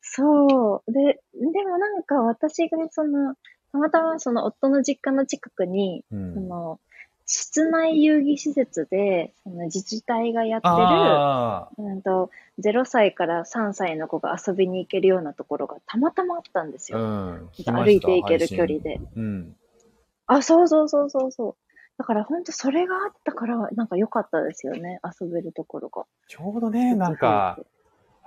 [0.00, 0.92] そう。
[0.92, 3.34] で、でもなんか私がその、
[3.76, 6.80] たまたまその夫の実家の近くに、うんその、
[7.26, 17.06] 室内遊戯施設で、その自治体がやってる、あうんと、0歳から3歳の子が遊びに行けるようなところがたまたまあったんですあ、うよ。
[17.06, 17.50] ん。
[17.74, 19.00] 歩いて行ける距離で。
[19.16, 19.56] うん。
[20.26, 21.56] あ、そうそうそうそうそう。
[21.98, 25.00] だから本当それがあったから、なんか良かったですよね。
[25.20, 26.04] 遊べるところが。
[26.28, 27.58] ちょうどね、なんか、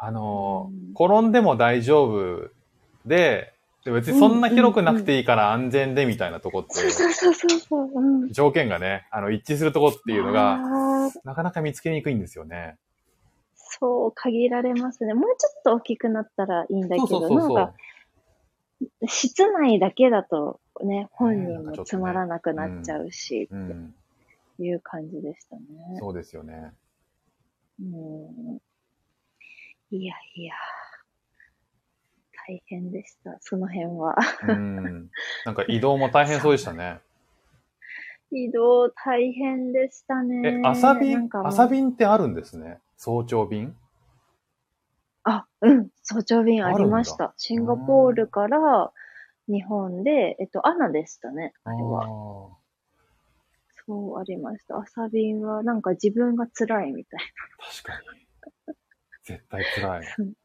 [0.01, 2.49] あのうん転んでも大丈夫
[3.05, 3.53] で、
[3.85, 8.31] で別にそんな広くなくていいから安全でみたいなとこって、そうそうそうそう。
[8.31, 10.59] 条件がね、あの、一致するとこっていうのが、
[11.23, 12.77] なかなか見つけにくいんですよね。
[13.55, 15.13] そう、限られますね。
[15.13, 17.73] もうちょっと大きくなったらいいんだけど、なんか
[19.01, 23.93] う。、室内だけだとね、本人もつまらなくなっちゃうし、うん。
[24.53, 25.61] っていう感じでしたね。
[25.99, 26.73] そうですよね。
[27.79, 28.59] うん
[29.91, 30.53] いやいや、
[32.49, 34.15] 大変でした、その辺は。
[34.47, 35.11] うん。
[35.45, 36.99] なんか移動も大変そうでしたね。
[38.31, 42.79] 移動大変でしたえね。、朝便朝便ってあるんですね？
[42.97, 43.75] 早朝便？
[45.23, 47.33] あ、うん、早朝便ありましあた。
[47.37, 48.91] シンガポールから
[49.47, 52.03] 日本で、えっと、アナでしたね、あれは。
[52.03, 52.07] あ
[53.85, 54.77] そう、ありました。
[54.77, 58.19] 朝便は、なんか自分が辛いみたいー確かに。
[59.23, 60.07] 絶対辛い。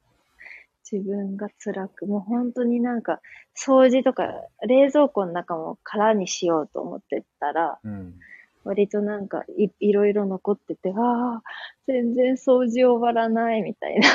[0.93, 0.99] な。
[0.99, 3.21] 自分が辛く、もう本当になんか、
[3.57, 4.29] 掃除とか、
[4.67, 8.15] 冷蔵庫の中も空にしようと思ってたら、うん。
[8.65, 11.43] 割となんかい、いろいろ残ってて、ああ、
[11.87, 14.09] 全然掃除終わらないみたいな。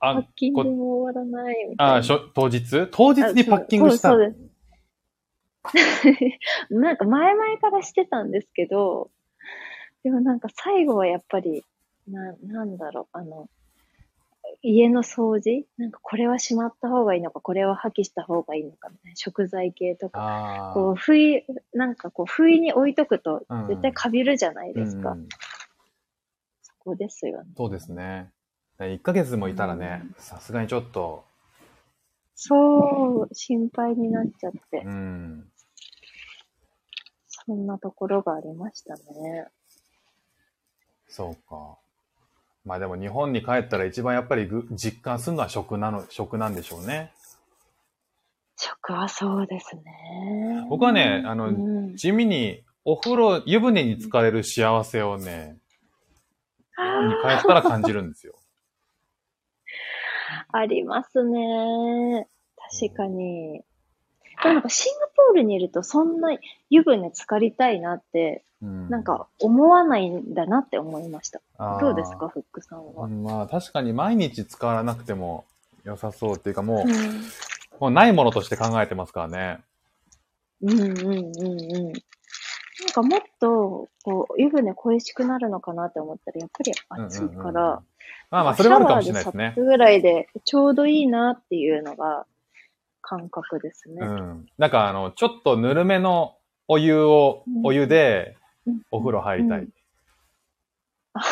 [0.00, 1.94] パッあ、キングこも終わらないみたいな。
[1.96, 2.88] あしょ当日？
[2.92, 4.54] 当日にパッキングしたそうそうです。
[6.70, 9.10] なんか前々からしてたんですけど、
[10.02, 11.64] でもなんか最後はやっぱり、
[12.06, 13.48] な、なんだろう、あの、
[14.64, 15.66] 家の掃除？
[15.76, 20.72] なんかこれはしまった方がいいのか、これは破棄した方がいいのかみたいな、食材系とか。
[20.74, 21.44] こう、不意、
[21.74, 25.12] なんかこう、不意に置いとくとうん、絶対かびるじゃないですか。
[25.12, 25.28] うんうん
[26.62, 27.50] そこですよね。
[27.56, 28.30] そうですね。
[28.78, 31.24] 1ヶ月もいたらね、さすがにちょっと、
[32.34, 35.50] そう、心配になっちゃってう、ん。
[37.26, 39.46] そんなところがありましたね。
[41.08, 41.78] そうか。
[42.64, 47.12] まあでも日本に帰ったら一番やっぱりぐ実感するのは食なの、食なんでしょうね。
[48.56, 49.82] 食はそうですね。
[50.70, 55.58] 僕はねあのうん地味にお風呂、湯船に浸かれる幸せをね、
[56.76, 58.34] 日本に帰ったら感じるんですよ。
[60.52, 62.28] ありますね。
[62.80, 63.62] 確かに。
[64.44, 66.36] でもなんかシンガポールにいるとそんな
[66.70, 71.40] 湯船浸かりたいなって、うんなんか思わないんだなって思いました。
[71.80, 73.04] どうですか、フックさんは？
[73.04, 75.44] うんまあ確かに毎日使わなくても
[75.84, 77.24] 良さそうっていうかもう、うん
[77.80, 79.58] もうないものとして考えてますからね。
[80.62, 81.84] うんうんうんうん。
[81.86, 81.94] なん
[82.92, 87.80] かもっと、こう、湯船恋しくなるのかなって思ったら、やっぱり暑いから、うんうんうん
[88.30, 92.26] まあまあそれはあるかもしれないですねぐらいでちょうどいいなっていうのが
[93.06, 93.96] 感覚ですね。
[94.00, 94.46] うん。
[94.58, 96.36] なんかあの、ちょっとぬるめの
[96.68, 98.36] お湯を、うんお湯で
[98.66, 99.60] うんお風呂入りたい。
[99.60, 99.72] うん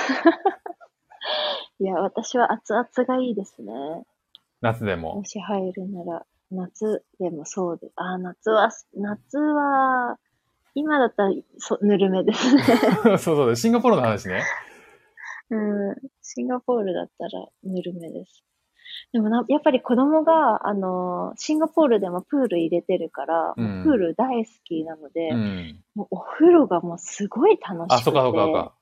[1.81, 3.73] いや、私は熱々がいいですね。
[4.61, 5.25] 夏でもも。
[5.25, 7.93] し入るなら、夏でもそうです。
[7.97, 10.19] あ、夏は、夏は、
[10.75, 12.63] 今だったらそぬるめですね。
[13.19, 14.45] そうそう、シンガポールの話ね。
[15.51, 15.57] う
[15.93, 15.97] ん。
[16.23, 18.45] シンガポールだったらぬるめです。
[19.13, 25.85] でもな、やっぱり子供が、あの、シンガポールでもプール入れてるから、うんプール大好きなので、うん。
[25.95, 27.95] もうお風呂がもうすごい楽しくて。
[27.95, 28.73] あ、そっかそっかそっか。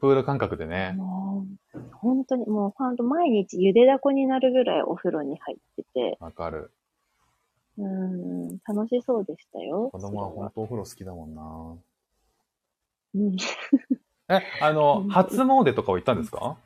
[0.00, 0.94] プール感覚でね。
[0.96, 6.70] もう、本当に、もう本当毎日ゆでだこになるぐらいお風呂に入ってて、わかる。
[7.76, 9.90] うん、楽しそうでしたよ。
[9.90, 11.76] 子供は本当お風呂好きだもんな。
[13.14, 13.36] うん。
[14.28, 16.56] え、あうの、ん初詣とかは行ったんですか？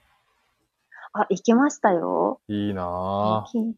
[1.12, 2.40] あ、行けましたよ。
[2.48, 3.50] いいなぁ。
[3.50, 3.74] 近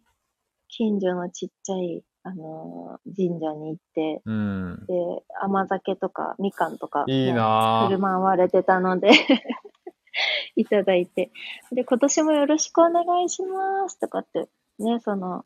[0.68, 4.84] 近所のちっちゃい、あのー神社に行って、うん。
[4.86, 4.94] で、
[5.42, 8.00] 甘酒とかみかんとか、いいな振るぁ。
[8.00, 9.10] 舞われてたので、
[10.56, 11.30] いただいて。
[11.72, 15.44] で、今年もよろしくお願いしますとかって、ね、その、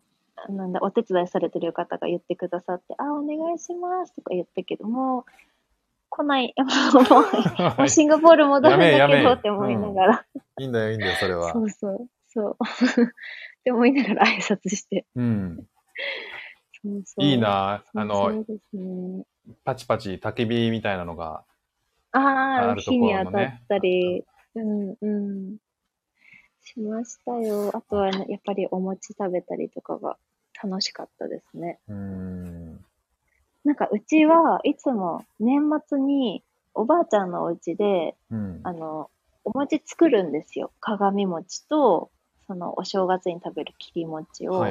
[0.48, 5.24] なんだ、お手伝いされてる方が言ってくださって、あ、お願いしますとか言ったけども、
[6.14, 6.54] 来ない、
[6.94, 10.26] もう、もうシンガポール戻るんだけどって思いながら、
[10.60, 11.60] いいんだよ、いいんだよ、それは そ。
[11.60, 12.56] うそう、そう。
[13.02, 15.06] って思いながら挨拶して。
[15.16, 15.66] うん。
[16.82, 17.50] そうそういいなぁ。
[17.80, 19.24] あその、ね。
[19.64, 21.44] パチパチ焚き火みたいなのが。
[22.12, 25.56] あああ、るところもね火に当たったり、うんうん。
[26.62, 27.70] しましたよ。
[27.74, 30.16] あとはね、やっぱりお餅食べたりとかが
[30.62, 31.80] 楽しかったですね。
[31.88, 32.84] うん。
[33.64, 36.42] なんかうちはいつも年末に
[36.74, 38.60] おばあちゃんのお家で、うん。
[38.64, 39.10] あの、
[39.44, 40.70] お餅作るんですよ。
[40.80, 42.10] 鏡餅と、
[42.46, 44.64] そのお正月に食べる切り餅を。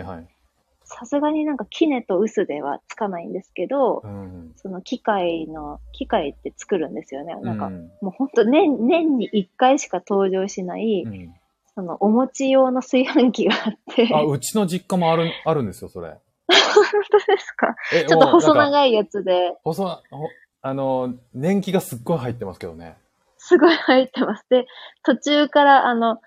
[0.85, 4.53] さすがになんか杵と臼ではつかないんですけど、うん。
[4.57, 7.35] その機械の、機械って作るんですよね。
[7.41, 11.33] なんか、うんもう本当年、年に1回しか登場しない、うん
[11.75, 16.19] そのお餅用の炊飯器があって、あ、うちの実家もある、あるんですよ、それ。
[16.47, 17.75] 本当ですか？
[17.93, 20.27] えちょっと細長いやつで、細、ほ
[20.61, 22.97] あの、年季がすっごい入ってますけどね。
[23.37, 24.45] すごい入ってます。
[24.49, 24.65] で、
[25.03, 26.21] 途中から、あの、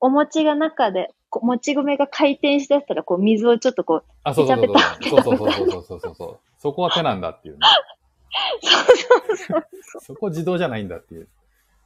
[0.00, 1.10] お餅が中で、
[1.42, 4.74] もち米が回転してやったら、こう、水をちょっとこう、あ、そうそうそうそう。
[5.10, 6.38] そうそうそうそうそうそう。
[6.58, 7.60] そこは手なんだっていうね。
[8.60, 11.28] そうそうそうそこ自動じゃないんだっていう。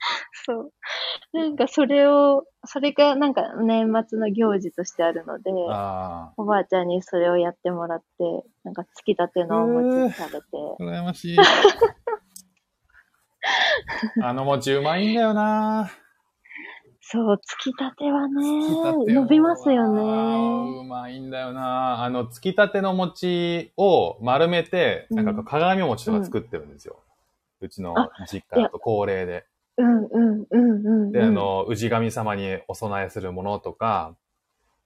[0.47, 0.73] そう。
[1.33, 5.51] なんかそれを、それがなんか年末の行事としてあるので。
[6.37, 8.05] おばあちゃんにそれをやってもらって、
[8.65, 10.47] なんかつきたてのお餅食べて、
[10.81, 11.39] 羨ましい。
[14.23, 15.91] あの餅うまいんだよな
[17.01, 18.43] そう、つきたてはね、
[19.13, 20.01] 伸びますよあね。
[20.01, 26.97] ーうまいんだよなあの、つきたての餅を丸めて、うんなんか鏡餅とか作ってるんですよ。
[27.61, 27.95] うちの
[28.31, 29.45] 実家だと恒例で。
[29.77, 31.13] うんうんうんうん。
[31.13, 34.17] で、あ、の、氏神様にお供えするものとか、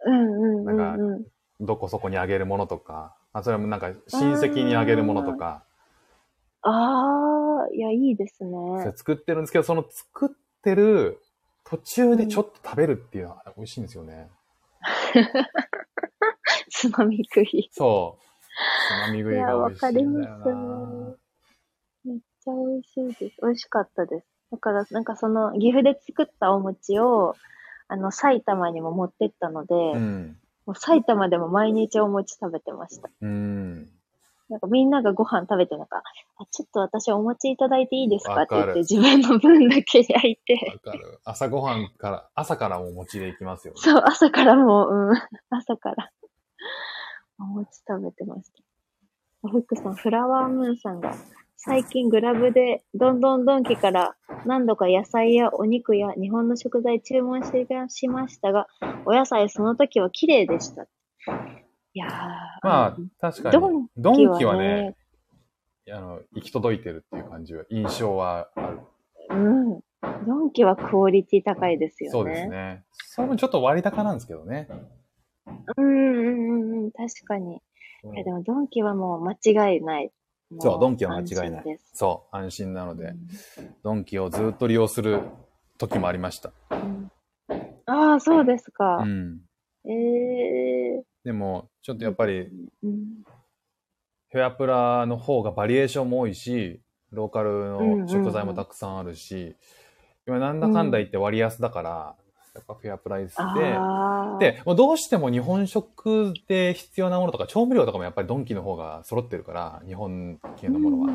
[0.04, 1.26] うんうんうんなんうん。
[1.60, 5.64] どこそこにあげるものとか、あそれもなんか親戚にあげるものとか、
[6.62, 8.92] ああ、いや、いいですそれね。
[8.96, 10.28] 作ってるんですけど、その作っ
[10.62, 11.18] てる
[11.64, 14.28] 途中でちょっと食べるっていうのは美味しいんですよね。
[16.70, 17.68] つまみ食い。
[17.72, 18.22] そう。
[19.06, 21.16] つまみ食いいや、がわ美味しいんだよかりますな。
[22.04, 23.36] めっちゃ美味しいです。
[23.42, 24.26] 美味しかったです。
[24.50, 27.36] だから、なんかその、岐阜で作ったお餅を、
[27.88, 30.36] あの、埼玉にも持ってったので、うん。
[30.66, 33.08] もう埼玉でも毎日お餅食べてました。
[33.22, 33.88] うん。
[34.50, 36.02] なんかみんながご飯食べてなんか、
[36.36, 41.20] あちょっと私お餅いただいていいですかって言って自分の分だけ焼いて、わかる。
[41.24, 43.80] 朝ごはんから、朝からもお餅でいきますよね。
[43.80, 45.16] そう、朝からもう、うん、
[45.50, 46.10] 朝から
[47.38, 49.48] お餅食べてました。
[49.48, 51.14] フックさん、フラワームーンさんが、
[51.60, 54.14] 最近グラブでどんどんドンキから
[54.46, 58.68] 何度か野菜やお肉や日本の食材注文してしましたが、
[59.04, 60.84] お野菜その時は綺麗でした。
[60.84, 60.86] い
[61.94, 62.10] やー、
[62.62, 63.88] まあ、確かにドン。
[63.96, 64.94] ドキはンキはね
[65.88, 68.80] ね、あの、行き届いてるっていう感じは、印象はある。
[69.30, 69.80] うん。
[70.26, 72.12] ドンキはクオリティ高いですよね。
[72.12, 72.84] そうですね。
[72.92, 74.68] それもちょっと割高なんですけどね。
[75.76, 77.60] うんうんうんうん、確かに。
[78.04, 80.12] うんえでもドンキはもう間違いない。
[80.50, 81.78] もそうドンキは間違いない。
[81.92, 83.16] そう、安心なので、う
[83.82, 85.22] ドンキをずっと利用する
[85.78, 86.50] 時もありました。
[86.74, 87.10] ん。
[87.86, 88.98] ああ、そうですか。
[88.98, 89.04] う。
[89.06, 89.40] ん。
[89.84, 89.92] え
[90.98, 92.48] えでも、ちょっとやっぱり、
[92.82, 93.22] うん。
[94.30, 96.80] フェアプラの方がバリエーションも多いし、
[97.10, 99.56] ローカルの食材もたくさんあるし、
[100.26, 102.16] 今なんだかんだ言って割安だから、
[102.54, 104.52] やっぱフェアプライスで。
[104.52, 111.08] で、もうどうしても日本食で必要なものとか、調味料とかもやっぱりドンキの方が揃ってるから、日本系のものは。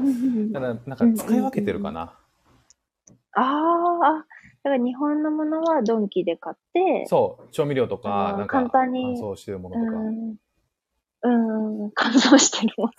[0.51, 2.17] だから、なんか使い分けてるかな。
[3.35, 4.25] ああ、
[4.63, 9.97] だから日本のものはドンキで買って、そう、調味料とあか、ーなんか簡単に乾燥してるものとか。
[11.23, 12.91] うん、うん、乾燥してるもの。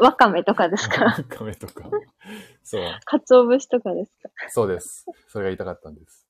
[0.00, 1.88] わかめとかですかのカメとか。
[2.62, 5.06] そう、鰹節とかですかそうです。
[5.28, 6.26] それが言いたかったんです。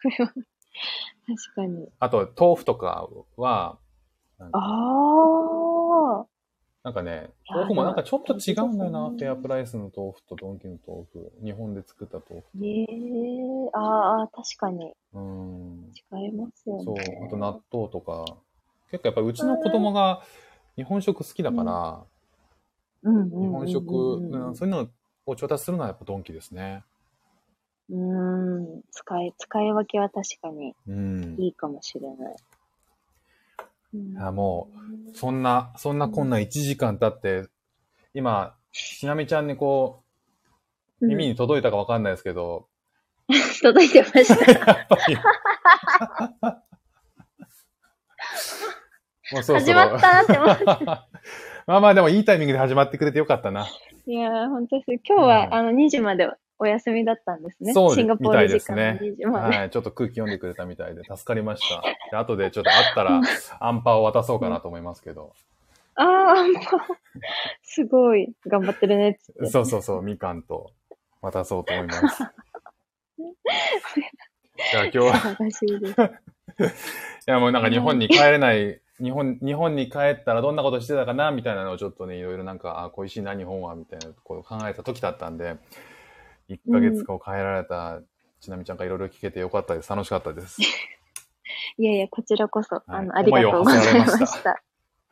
[0.00, 1.88] 確かに。
[1.98, 3.78] あと、豆腐とかは、
[4.38, 6.26] ああ、
[6.84, 11.32] なんかね、豆腐もなんかちょっと違うんだよな、フェアプライスの豆腐とドンキの豆腐。
[11.44, 12.64] 日本で作った豆腐。
[12.64, 12.86] ええ
[13.74, 14.94] ああ、確かに。
[15.12, 15.92] うん。
[16.12, 16.84] 違いますよね。
[16.84, 18.36] そう、あと納豆とか。
[18.90, 20.22] 結構やっぱうちの子供が
[20.76, 22.04] 日本食好きだから、
[23.02, 24.88] うん日本食、うんうんそういうの
[25.26, 26.84] を調達するのはやっぱドンキですね。
[27.90, 31.36] うん、使い、使い分けは確かにうん。
[31.38, 32.36] いいかもしれない。
[33.94, 34.68] うんあも
[35.14, 37.48] そんな、そんなこんな1時間経って、
[38.12, 40.02] 今、しなみちゃんにこ
[41.00, 42.68] う、耳に届いたかわかんないですけど、
[43.62, 44.88] 届いてました。
[49.30, 50.64] もうそろそ始ろまったなって思って。
[51.66, 53.66] まあまあでもいいタイミングで始まってくれてよかったな。
[54.06, 54.92] いやー、本当です。
[55.06, 57.72] 今日は、うんあの、2時までお休みだったんですね。
[57.72, 59.56] そうシンガポール時間のみたい2時まで。
[59.56, 59.70] はい。
[59.70, 61.82] ちょっと空気読んでくれたみたいで助かりました。
[62.10, 63.20] で後でちょっと会ったら
[63.60, 65.32] アンパを渡そうかなと思いますけど。
[65.94, 66.54] ああ、もう、
[67.62, 69.46] すごい、頑張ってるねっつって。
[69.46, 70.70] そうそうそう、みかんと
[71.20, 72.22] 渡そうと思います。
[74.70, 75.94] じゃあ今日は、い素晴らしいで
[76.68, 77.26] す。
[77.26, 85.56] やもうなんか日本に帰れない、日本、日本に帰ったらどんなことしてたかなみたいなのをちょっとね、いろいろなんか、あ、恋しいな、日本は、みたいなことを考えた時だったんで、
[86.48, 88.00] 1ヶ月後帰られた
[88.40, 89.90] ちなみちゃんからいろいろ聞けてよかったです。
[89.90, 90.60] 楽しかったです。
[91.76, 94.62] いやいや、こちらこそ、あの、はいありがとうございま思いを馳せられましした。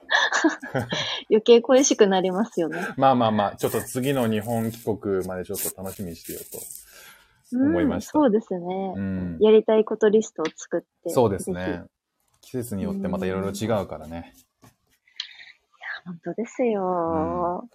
[1.31, 2.81] 余計恋しくなりますよね。
[2.97, 6.59] まあまあまあ、ちょっと次の日本帰国までちょっと楽しみにしてようと。
[7.53, 9.39] 思いましたうん、そうですね、うん。
[9.41, 11.11] やりたいことリストを作って。
[11.11, 11.85] そうですぜね。
[12.41, 14.33] 季節によってまたいろいろ違うからね。
[14.37, 14.46] ひ。
[16.07, 17.69] 本当ですよ、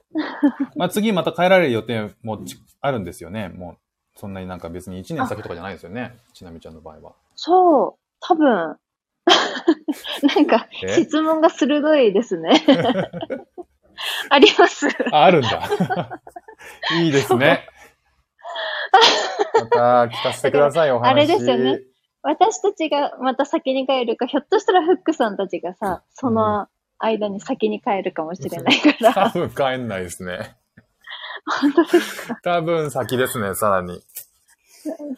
[0.77, 3.49] まあ次また帰られる予定もちあるんですよね。
[3.49, 3.77] もう、
[4.19, 6.17] そんなになんか別に1年先とかじゃないですよね。
[6.33, 7.13] ちなみちゃんの場合は。
[7.35, 8.77] そう、多分、
[10.35, 11.03] なんか、え？
[11.03, 12.51] 質問が鋭いですね。
[14.29, 14.87] あります。
[15.11, 15.61] あ、あるんだ。
[16.99, 17.67] いいですね。
[19.53, 21.09] また聞かせてください、お話。
[21.09, 21.81] あれですよね。
[22.23, 26.67] 私たちがまた先に帰るか、ひょっとしたらフックさんたちがさ、その
[27.01, 29.29] 間に先に帰るかもしれないか多ら。
[29.47, 30.55] 分帰んないですね。
[31.61, 32.39] 本当ですか？
[32.43, 34.01] 多分先ですね、さらに。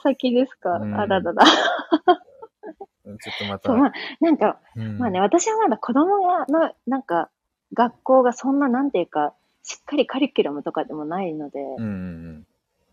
[0.02, 1.44] 先ですか、うんあららら。
[1.46, 3.70] ちょっとまた。
[3.70, 7.30] そう、まあ、なんか、うんまあね、私はまだ子供がの、なんか、
[7.74, 11.60] 学校がそんな、なんていうか、しっかりカリキュラムとかでもないので。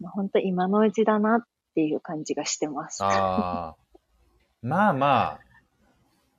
[0.00, 3.02] まあ、本当今のうちだなっていう感じがしてます。
[3.04, 3.08] あ
[3.70, 3.76] あ。
[4.62, 5.40] まあまあ。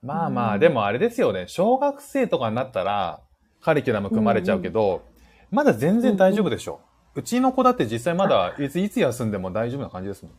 [0.02, 1.44] まあまあ、うんでもあれですよね。
[1.46, 3.20] 小学生とかになったら、
[3.60, 5.02] カリキュラム組まれちゃうけど、
[5.50, 6.80] まだ全然大丈夫でしょ。
[7.14, 10.32] うちの子だって実際まだ、いつ、いつ休んでも大丈夫な感じですもん。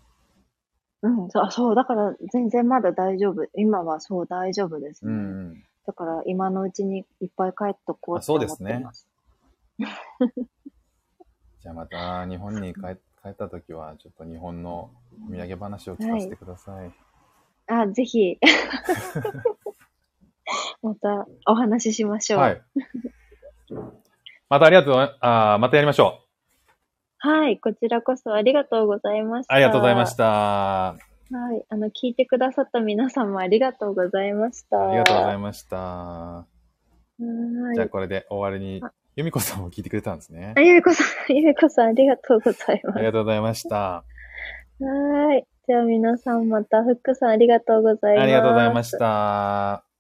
[1.24, 3.46] うん、そう、あそう、だから全然まだ大丈夫。
[3.56, 5.12] 今はそう大丈夫ですね。
[5.12, 5.22] うんう
[5.54, 5.64] ん。
[5.86, 9.08] だから今のうちにいっぱい帰っとこうあって思ってそうですねます。
[11.62, 12.82] じゃあまた日本に帰
[13.24, 14.92] 帰った時は、ちょっと日本の
[15.30, 16.92] お土産話を聞かせてください。
[17.68, 18.38] あ、ぜひ。
[20.82, 22.40] またお話ししましょう。
[22.42, 22.62] はい。
[24.50, 26.20] またありがとうあーまたやりましょ
[27.18, 29.48] はい、こちらこそありがとうございましう。
[29.48, 29.56] た。
[29.56, 30.16] ありがとうございまし。
[30.16, 30.24] た。
[30.26, 30.98] は
[31.56, 34.90] い、あの、聞いてくださった皆さんもありがとうございました。
[34.90, 36.46] ありがとうございまました。
[37.18, 37.24] す。
[37.24, 37.76] はい。
[37.76, 40.62] じゃあこれで終わりにあ、由美子さんも聞いてくれたんですねあ、。
[40.62, 42.98] ゆめこさん、ゆめこさんありがとうございます。
[42.98, 44.04] ありがとうございました。
[44.80, 45.48] はい。
[45.68, 48.24] じゃあ皆さんまた、フックさんありがとうございます。
[48.24, 49.93] ありがとうございました。